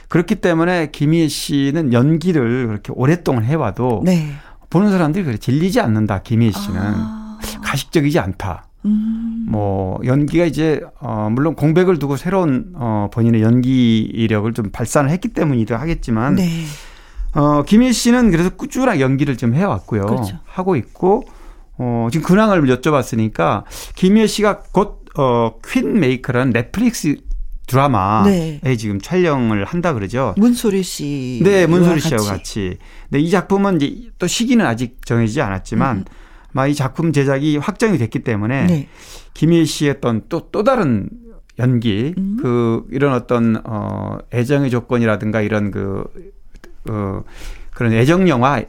[0.07, 4.31] 그렇기 때문에 김희애 씨는 연기를 그렇게 오랫동안 해와도 네.
[4.69, 6.21] 보는 사람들이 그래 질리지 않는다.
[6.21, 7.39] 김희애 씨는 아.
[7.63, 8.67] 가식적이지 않다.
[8.85, 9.47] 음.
[9.49, 15.27] 뭐 연기가 이제 어 물론 공백을 두고 새로운 어 본인의 연기 이력을 좀 발산을 했기
[15.29, 16.63] 때문이기도 하겠지만 네.
[17.37, 20.05] 어 김희애 씨는 그래서 꾸준하게 연기를 좀 해왔고요.
[20.05, 20.39] 그렇죠.
[20.45, 21.23] 하고 있고
[21.77, 23.63] 어 지금 근황을 여쭤봤으니까
[23.95, 27.17] 김희애 씨가 곧 어 퀸 메이커라는 넷플릭스
[27.65, 28.75] 드라마에 네.
[28.77, 30.33] 지금 촬영을 한다 그러죠.
[30.37, 31.41] 문소리 씨.
[31.43, 32.37] 네, 문소리 씨하고 같이.
[32.37, 32.77] 같이.
[33.09, 36.05] 네, 이 작품은 이제 또 시기는 아직 정해지지 않았지만
[36.55, 36.67] 음.
[36.69, 38.87] 이 작품 제작이 확정이 됐기 때문에 네.
[39.33, 41.09] 김희애 씨의 어떤 또, 또 다른
[41.59, 42.37] 연기, 음.
[42.41, 46.03] 그, 이런 어떤, 어, 애정의 조건이라든가 이런 그,
[46.89, 47.23] 어,
[47.71, 48.63] 그런 애정 영화,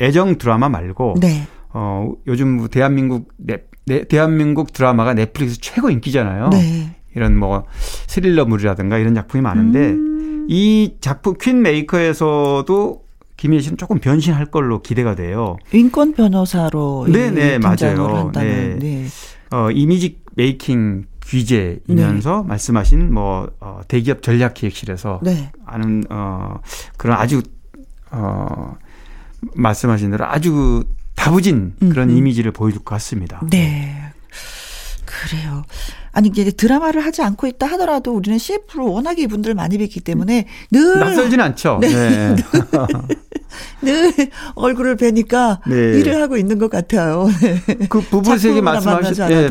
[0.00, 1.46] 애정 드라마 말고, 네.
[1.70, 6.50] 어, 요즘 대한민국, 네, 네, 대한민국 드라마가 넷플릭스 최고 인기잖아요.
[6.50, 6.96] 네.
[7.14, 7.64] 이런 뭐
[8.06, 10.46] 스릴러물이라든가 이런 작품이 많은데, 음.
[10.48, 13.02] 이 작품 퀸 메이커에서도
[13.36, 15.56] 김희애 씨는 조금 변신할 걸로 기대가 돼요.
[15.72, 18.30] 인권 변호사로 네네 맞아요.
[18.34, 18.76] 네.
[18.78, 19.06] 네.
[19.50, 22.48] 어, image making 귀재이면서 네.
[22.48, 25.50] 말씀하신 뭐 어, 대기업 전략 기획실에서 네.
[25.66, 26.60] 아는 어
[26.96, 27.42] 그런 아주
[28.12, 28.76] 어
[29.54, 30.84] 말씀하신 대로 아주
[31.14, 32.16] 다부진 그런 음, 음.
[32.16, 33.40] 이미지를 보여줄 것 같습니다.
[33.50, 34.12] 네.
[35.04, 35.64] 그래요.
[36.12, 40.98] 아니 이제 드라마를 하지 않고 있다 하더라도 우리는 CF로 워낙에 이분들 많이 뵙기 때문에 늘
[40.98, 41.78] 낯설진 않죠.
[41.80, 42.34] 네.
[42.34, 42.36] 네.
[43.82, 44.12] 늘
[44.54, 45.74] 얼굴을 뵈니까 네.
[45.98, 47.28] 일을 하고 있는 것 같아요.
[47.88, 49.48] 그 부부 세계 말씀하셨 네.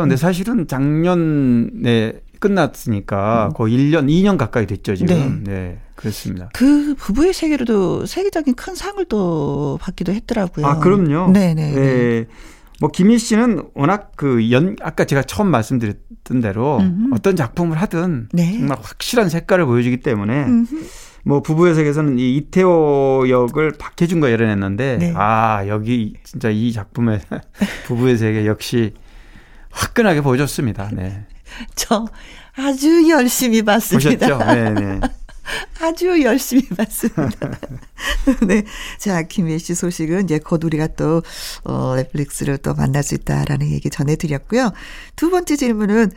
[0.00, 0.16] 근데 음.
[0.16, 3.52] 사실은 작년에 끝났으니까 음.
[3.54, 5.42] 거의 1년, 2년 가까이 됐죠, 지금.
[5.44, 5.52] 네.
[5.52, 5.78] 네.
[5.94, 6.50] 그렇습니다.
[6.52, 10.66] 그 부부의 세계로도 세계적인 큰 상을 또 받기도 했더라고요.
[10.66, 11.32] 아, 그럼요.
[11.32, 11.54] 네네.
[11.54, 11.74] 네.
[11.74, 12.26] 네.
[12.80, 17.14] 뭐 김희 씨는 워낙 그 연 아까 제가 처음 말씀드렸던 대로 음흠.
[17.14, 18.52] 어떤 작품을 하든 네.
[18.58, 20.84] 정말 확실한 색깔을 보여주기 때문에 음흠.
[21.24, 25.12] 뭐 부부의 세계에서는 이 이태호 역을 박해준과 열어냈는데 네.
[25.16, 27.20] 아 여기 진짜 이 작품의
[27.86, 28.92] 부부의 세계 역시
[29.70, 30.90] 화끈하게 보여줬습니다.
[30.92, 31.24] 네.
[31.74, 32.06] 저
[32.56, 34.38] 아주 열심히 봤습니다.
[34.38, 34.54] 보셨죠?
[34.54, 35.00] 네, 네.
[35.80, 37.50] 아주 열심히 봤습니다.
[38.46, 38.64] 네.
[38.98, 41.22] 자, 김혜 씨 소식은 이제 곧 우리가 또,
[41.64, 44.72] 어, 넷플릭스를 또 만날 수 있다라는 얘기 전해드렸고요.
[45.14, 46.10] 두 번째 질문은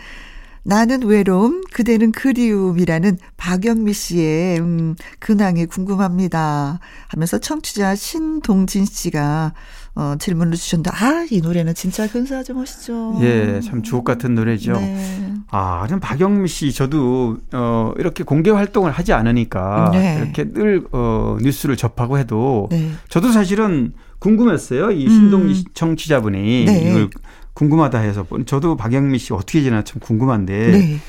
[0.63, 6.79] 나는 외로움, 그대는 그리움이라는 박영미 씨의 음, 근황이 궁금합니다.
[7.07, 9.53] 하면서 청취자 신동진 씨가
[9.95, 13.17] 어, 질문을 주셨는데, 아, 이 노래는 진짜 근사하죠, 멋있죠.
[13.21, 14.73] 예, 참 주옥 같은 노래죠.
[14.73, 15.33] 네.
[15.49, 20.17] 아, 좀 박영미 씨, 저도, 어, 이렇게 공개 활동을 하지 않으니까, 네.
[20.21, 22.91] 이렇게 늘, 어, 뉴스를 접하고 해도, 네.
[23.09, 24.91] 저도 사실은 궁금했어요.
[24.91, 25.71] 이 신동진 음.
[25.73, 26.89] 청취자분이 네.
[26.89, 27.09] 이걸
[27.53, 30.99] 궁금하다 해서, 저도 박영미 씨 어떻게 지나 참 궁금한데, 네.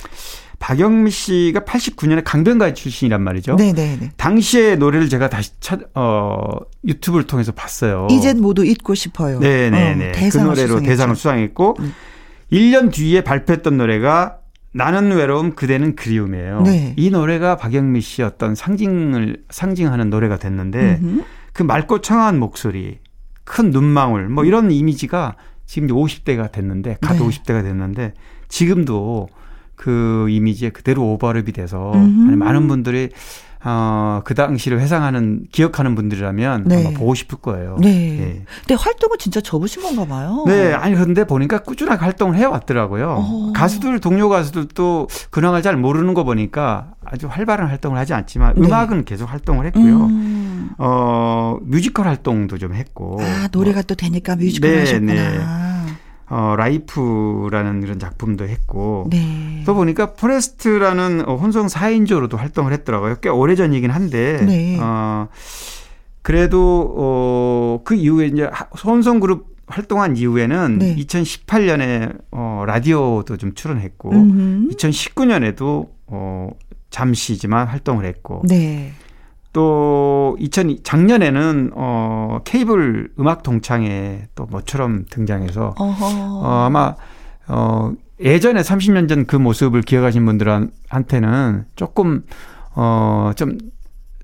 [0.61, 3.57] 박영미 씨가 89년에 강변가의 출신이란 말이죠.
[3.57, 3.73] 네네네.
[3.73, 4.13] 네, 네.
[4.17, 6.37] 당시의 노래를 제가 다시 찾, 어,
[6.87, 8.07] 유튜브를 통해서 봤어요.
[8.11, 9.41] 이젠 모두 잊고 싶어요.
[9.41, 10.11] 네네네.
[10.11, 10.81] 어, 그 노래로 수상했죠.
[10.83, 11.93] 대상을 수상했고, 음.
[12.53, 14.37] 1년 뒤에 발표했던 노래가
[14.73, 16.63] 나는 외로움 그대는 그리움이에요.
[16.63, 16.95] 네.
[16.97, 21.25] 이 노래가 박영미 씨의 어떤 상징을 상징하는 노래가 됐는데 음흠.
[21.53, 22.99] 그 맑고 청아한 목소리,
[23.45, 25.37] 큰 눈망울 뭐 이런 이미지가
[25.67, 27.21] 지금 50대가 됐는데 갓 네.
[27.21, 28.13] 50대가 됐는데
[28.49, 29.29] 지금도
[29.81, 32.39] 그 이미지에 그대로 오버랩이 돼서 음.
[32.39, 33.09] 많은 분들이
[33.65, 36.87] 어, 그 당시를 회상하는, 기억하는 분들이라면 네.
[36.87, 37.79] 아마 보고 싶을 거예요.
[37.81, 37.89] 네.
[37.89, 38.45] 네.
[38.61, 40.45] 근데 활동은 진짜 접으신 건가 봐요.
[40.47, 40.75] 네.
[40.75, 43.17] 아니, 근데 보니까 꾸준하게 활동을 해 왔더라고요.
[43.19, 43.53] 어.
[43.55, 48.67] 가수들, 동료 가수들도 근황을 잘 모르는 거 보니까 아주 활발한 활동을 하지 않지만 네.
[48.67, 49.97] 음악은 계속 활동을 했고요.
[50.07, 50.71] 음.
[50.79, 53.19] 어, 뮤지컬 활동도 좀 했고.
[53.21, 53.83] 아, 노래가 뭐.
[53.83, 55.13] 또 되니까 뮤지컬 네, 하셨구나.
[55.13, 55.41] 네.
[56.31, 59.65] 어, 라이프라는 이런 작품도 했고 네.
[59.67, 63.17] 또 보니까 포레스트라는 혼성 4인조로도 활동을 했더라고요.
[63.21, 64.79] 꽤 오래전이긴 한데 네.
[64.81, 65.29] 어,
[66.23, 68.49] 그래도 어, 그 이후에 이제
[68.85, 70.97] 혼성 그룹 활동한 이후에는 네.
[70.97, 74.69] 2018년에 어, 라디오도 좀 출연했고 음흠.
[74.77, 76.51] 2019년에도 어,
[76.91, 78.93] 잠시지만 활동을 했고 네.
[79.53, 86.95] 또 2000, 작년에는 어 케이블 음악 동창회 또 뭐처럼 등장해서 어 아마
[87.49, 92.23] 어 예전에 30년 전 그 모습을 기억하신 분들한테는 조금
[92.75, 93.59] 어 좀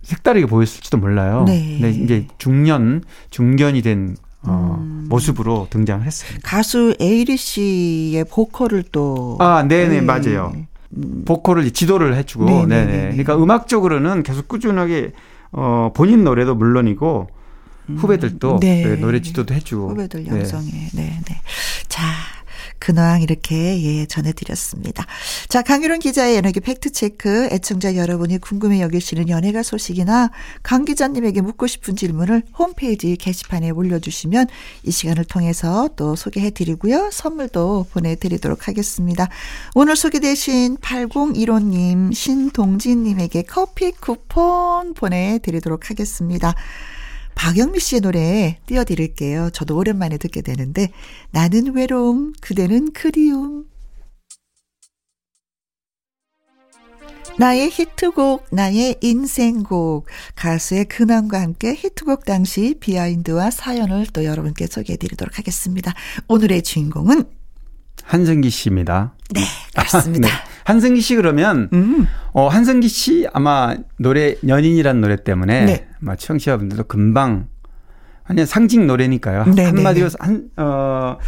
[0.02, 1.44] 색다르게 보였을지도 몰라요.
[1.48, 1.78] 네.
[1.80, 5.06] 근데 이제 중년 중견이 된 어, 음.
[5.08, 6.40] 모습으로 등장을 했습니다.
[6.48, 10.00] 가수 에이리 씨의 보컬을 또 아, 네네 네.
[10.02, 10.52] 맞아요.
[11.24, 12.66] 보컬을 지도를 해주고, 네네.
[12.66, 13.08] 네, 네.
[13.08, 15.12] 그러니까 음악적으로는 계속 꾸준하게
[15.52, 17.28] 어 본인 노래도 물론이고
[17.96, 18.82] 후배들도 네.
[18.84, 20.88] 네, 노래 지도도 해주고 후배들 양성에 네.
[20.92, 21.40] 네, 네.
[21.88, 22.02] 자.
[22.78, 25.06] 근황 이렇게 예 전해드렸습니다.
[25.48, 30.30] 자 강유론 기자의 연예계 팩트체크 애청자 여러분이 궁금해 여기시는 연예가 소식이나
[30.62, 34.46] 강 기자님에게 묻고 싶은 질문을 홈페이지 게시판에 올려주시면
[34.84, 37.10] 이 시간을 통해서 또 소개해드리고요.
[37.12, 39.28] 선물도 보내드리도록 하겠습니다.
[39.74, 46.54] 오늘 소개되신 8015님 신동진님에게 커피 쿠폰 보내드리도록 하겠습니다.
[47.36, 49.50] 박영미 씨의 노래 띄워드릴게요.
[49.50, 50.90] 저도 오랜만에 듣게 되는데
[51.30, 53.66] 나는 외로움, 그대는 그리움.
[57.38, 65.38] 나의 히트곡, 나의 인생곡, 가수의 근황과 함께 히트곡 당시 비하인드와 사연을 또 여러분께 소개해 드리도록
[65.38, 65.92] 하겠습니다.
[66.28, 67.24] 오늘의 주인공은
[68.02, 69.14] 한승기 씨입니다.
[69.34, 69.42] 네,
[69.74, 70.28] 그렇습니다.
[70.32, 70.55] 네.
[70.66, 72.08] 한승기 씨 그러면 음.
[72.32, 75.86] 어 한승기 씨 아마 노래 연인이란 노래 때문에 네.
[76.02, 77.46] 아마 청취자분들도 금방
[78.24, 79.44] 아니 상징 노래니까요.
[79.44, 80.16] 네, 네 한마디로 네.
[80.18, 81.18] 한어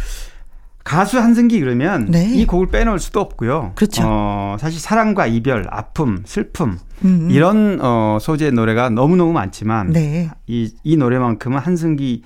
[0.83, 2.33] 가수 한승기 그러면 네.
[2.33, 3.71] 이 곡을 빼놓을 수도 없고요.
[3.75, 4.01] 그렇죠.
[4.05, 7.29] 어, 사실 사랑과 이별, 아픔, 슬픔 음.
[7.31, 10.29] 이런 어, 소재의 노래가 너무 너무 많지만 네.
[10.47, 12.23] 이, 이 노래만큼은 한승기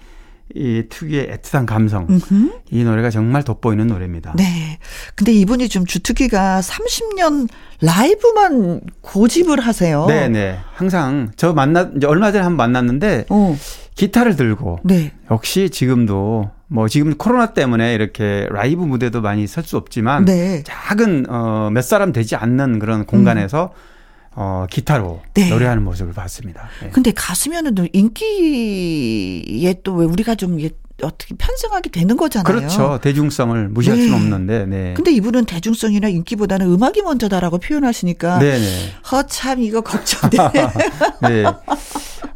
[0.56, 2.06] 이 특유의 애틋한 감성.
[2.10, 2.52] 음흠.
[2.72, 4.34] 이 노래가 정말 돋보이는 노래입니다.
[4.38, 4.78] 네.
[5.16, 7.48] 근데 이분이 좀 주특기가 30년
[7.82, 10.06] 라이브만 고집을 하세요.
[10.08, 10.60] 네, 네.
[10.74, 13.58] 항상 저 만나 이제 얼마 전에 한 번 만났는데 어.
[13.96, 15.12] 기타를 들고 네.
[15.32, 20.64] 역시 지금도 뭐 지금 코로나 때문에 이렇게 라이브 무대도 많이 설 수 없지만 네.
[20.66, 23.93] 작은 어몇 사람 되지 않는 그런 공간에서 음.
[24.36, 25.50] 어, 기타로 네.
[25.50, 26.68] 노래하는 모습을 봤습니다.
[26.82, 26.90] 네.
[26.92, 30.58] 근데 가수면은 인기에 또 왜 우리가 좀
[31.04, 32.44] 어떻게 편승하게 되는 거잖아요.
[32.56, 33.00] 그렇죠.
[33.02, 34.06] 대중성을 무시할 네.
[34.06, 34.66] 수는 없는데.
[34.66, 34.94] 네.
[34.96, 38.66] 근데 이분은 대중성이나 인기보다는 음악이 먼저다라고 표현하시니까 네네.
[39.12, 40.38] 허참 이거 걱정돼.
[41.22, 41.44] 네.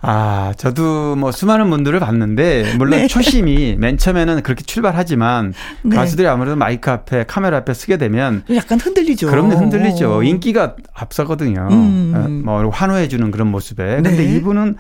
[0.02, 3.08] 아, 저도 뭐 수많은 분들을 봤는데 물론 네.
[3.08, 5.96] 초심이 맨 처음에는 그렇게 출발하지만 네.
[5.96, 9.30] 가수들이 아무래도 마이크 앞에 카메라 앞에 쓰게 되면 약간 흔들리죠.
[9.30, 10.24] 그럼요, 흔들리죠.
[10.24, 11.68] 인기가 앞서거든요.
[11.72, 12.14] 음.
[12.16, 12.28] 어,
[12.62, 13.96] 뭐 환호해 주는 그런 모습에.
[13.96, 14.36] 근데 네.
[14.36, 14.76] 이분은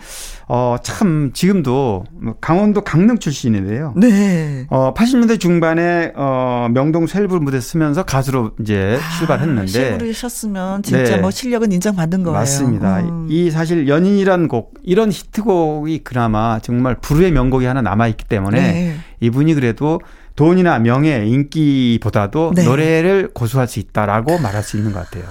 [0.50, 2.06] 어, 참, 지금도
[2.40, 3.94] 강원도 강릉 출신인데요.
[3.98, 4.66] 네.
[4.70, 9.68] 어, 80년대 중반에, 어, 명동 셀불 무대 쓰면서 가수로 이제 아, 출발했는데.
[9.68, 11.18] 셀불이셨으면 진짜 네.
[11.18, 12.38] 뭐 실력은 인정받은 거예요.
[12.38, 13.02] 맞습니다.
[13.02, 13.28] 음.
[13.30, 18.98] 이 사실 연인이란 곡, 이런 히트곡이 그나마 정말 불후의 명곡이 하나 남아있기 때문에 네.
[19.20, 20.00] 이분이 그래도
[20.36, 22.64] 돈이나 명예, 인기보다도 네.
[22.64, 25.26] 노래를 고수할 수 있다라고 말할 수 있는 것 같아요.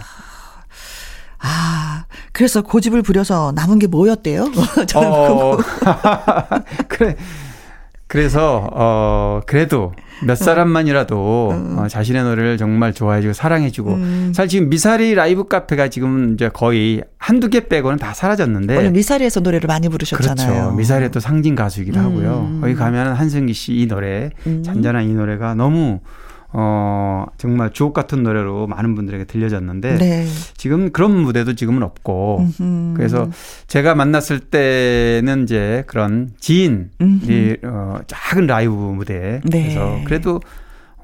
[1.39, 4.51] 아, 그래서 고집을 부려서 남은 게 뭐였대요?
[4.89, 5.57] 저는 어,
[6.89, 7.17] 그래.
[8.09, 9.93] 그래서 어 그래도
[10.25, 11.79] 몇 사람만이라도 음.
[11.79, 14.33] 어, 자신의 노래를 정말 좋아해주고 사랑해주고 음.
[14.35, 19.41] 사실 지금 미사리 라이브 카페가 지금 이제 거의 한두 개 빼고는 다 사라졌는데 원래 미사리에서
[19.41, 20.53] 노래를 많이 부르셨잖아요.
[20.53, 20.73] 그렇죠.
[20.77, 22.49] 미사리의 또 상징 가수이기도 하고요.
[22.51, 22.61] 음.
[22.61, 24.63] 거기 가면은 한승기 씨 이 노래 음.
[24.63, 26.01] 잔잔한 이 노래가 너무
[26.59, 30.27] 어, 정말 주옥 같은 노래로 많은 분들에게 들려졌는데 네.
[30.57, 32.95] 지금 그런 무대도 지금은 없고 음흠.
[32.97, 33.29] 그래서
[33.67, 39.65] 제가 만났을 때는 이제 그런 지인 이 어, 작은 라이브 무대 네.
[39.65, 40.41] 그래서 그래도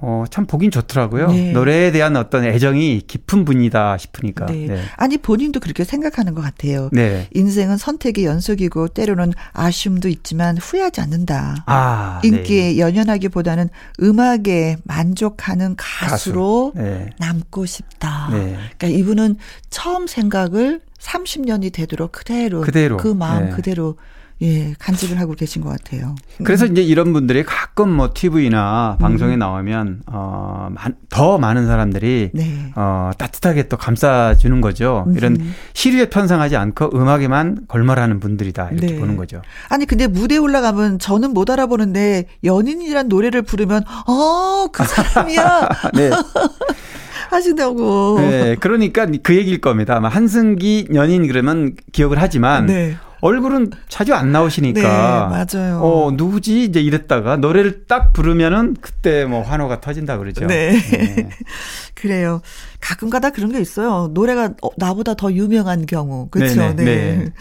[0.04, 1.28] 어, 참 보긴 좋더라고요.
[1.28, 1.52] 네.
[1.52, 4.46] 노래에 대한 어떤 애정이 깊은 분이다 싶으니까.
[4.46, 4.66] 네.
[4.66, 4.82] 네.
[4.96, 6.88] 아니, 본인도 그렇게 생각하는 것 같아요.
[6.90, 7.28] 네.
[7.32, 11.64] 인생은 선택의 연속이고 때로는 아쉬움도 있지만 후회하지 않는다.
[11.66, 12.78] 아, 인기에 네.
[12.78, 13.68] 연연하기보다는
[14.02, 16.84] 음악에 만족하는 가수로 가수.
[16.84, 17.10] 네.
[17.20, 18.28] 남고 싶다.
[18.32, 18.56] 네.
[18.76, 19.36] 그러니까 이분은
[19.70, 22.96] 처음 생각을 30년이 되도록 그대로, 그대로.
[22.96, 23.96] 그 마음 그대로
[24.42, 26.16] 예, 간직을 하고 계신 것 같아요.
[26.42, 29.38] 그래서 이제 이런 분들이 가끔 뭐 TV나 방송에 음.
[29.38, 30.68] 나오면 어,
[31.08, 32.72] 더 많은 사람들이 네.
[32.74, 35.04] 어, 따뜻하게 또 감싸주는 거죠.
[35.06, 35.16] 음.
[35.16, 35.38] 이런
[35.74, 38.98] 시류에 편성하지 않고 음악에만 걸말하는 분들이다 이렇게 네.
[38.98, 39.42] 보는 거죠.
[39.68, 45.68] 아니 근데 무대에 올라가면 저는 못 알아보는데 연인이란 노래를 부르면 어그 사람이야.
[45.94, 46.10] 네.
[47.30, 48.18] 하신다고.
[48.18, 49.96] 네, 그러니까 그 얘기일 겁니다.
[49.96, 52.66] 아마 한승기 연인 그러면 기억을 하지만.
[52.66, 52.96] 네.
[53.22, 54.80] 얼굴은 자주 안 나오시니까.
[54.80, 55.80] 네, 맞아요.
[55.80, 56.64] 어, 누구지?
[56.64, 60.46] 이제 이랬다가 노래를 딱 부르면은 그때 뭐 환호가 터진다 그러죠.
[60.46, 60.72] 네.
[60.72, 61.28] 네.
[61.94, 62.42] 그래요.
[62.80, 64.10] 가끔 가다 그런 게 있어요.
[64.12, 66.28] 노래가 어, 나보다 더 유명한 경우.
[66.30, 66.74] 그렇죠.
[66.74, 66.84] 네.
[66.84, 67.32] 네.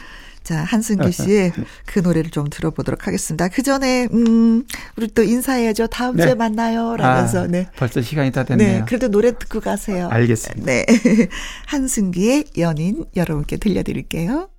[0.44, 1.52] 자, 한승규 씨의
[1.86, 3.48] 그 노래를 좀 들어보도록 하겠습니다.
[3.48, 4.64] 그 전에, 음,
[4.98, 5.88] 우리 또 인사해야죠.
[5.88, 6.24] 다음 네.
[6.24, 6.96] 주에 만나요.
[6.96, 7.68] 라면서, 아, 네.
[7.76, 8.80] 벌써 시간이 다 됐네요.
[8.80, 8.86] 네.
[8.88, 10.10] 그래도 노래 듣고 가세요.
[10.12, 10.66] 알겠습니다.
[10.66, 10.86] 네.
[11.68, 14.50] 한승기의 연인 여러분께 들려드릴게요.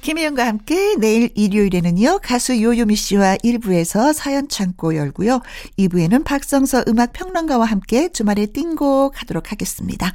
[0.00, 5.40] 김혜영과 함께 내일 일요일에는요, 가수 요요미 씨와 1부에서 사연 창고 열고요.
[5.78, 10.12] 2부에는 박성서 음악 평론가와 함께 주말에 띵고 가도록 하겠습니다.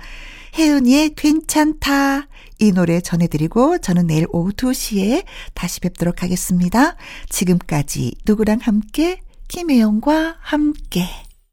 [0.58, 2.28] 혜은이의 괜찮다.
[2.60, 5.24] 이 노래 전해드리고 저는 내일 오후 2시에
[5.54, 6.96] 다시 뵙도록 하겠습니다.
[7.30, 9.20] 지금까지 누구랑 함께?
[9.48, 11.25] 김혜영과 함께.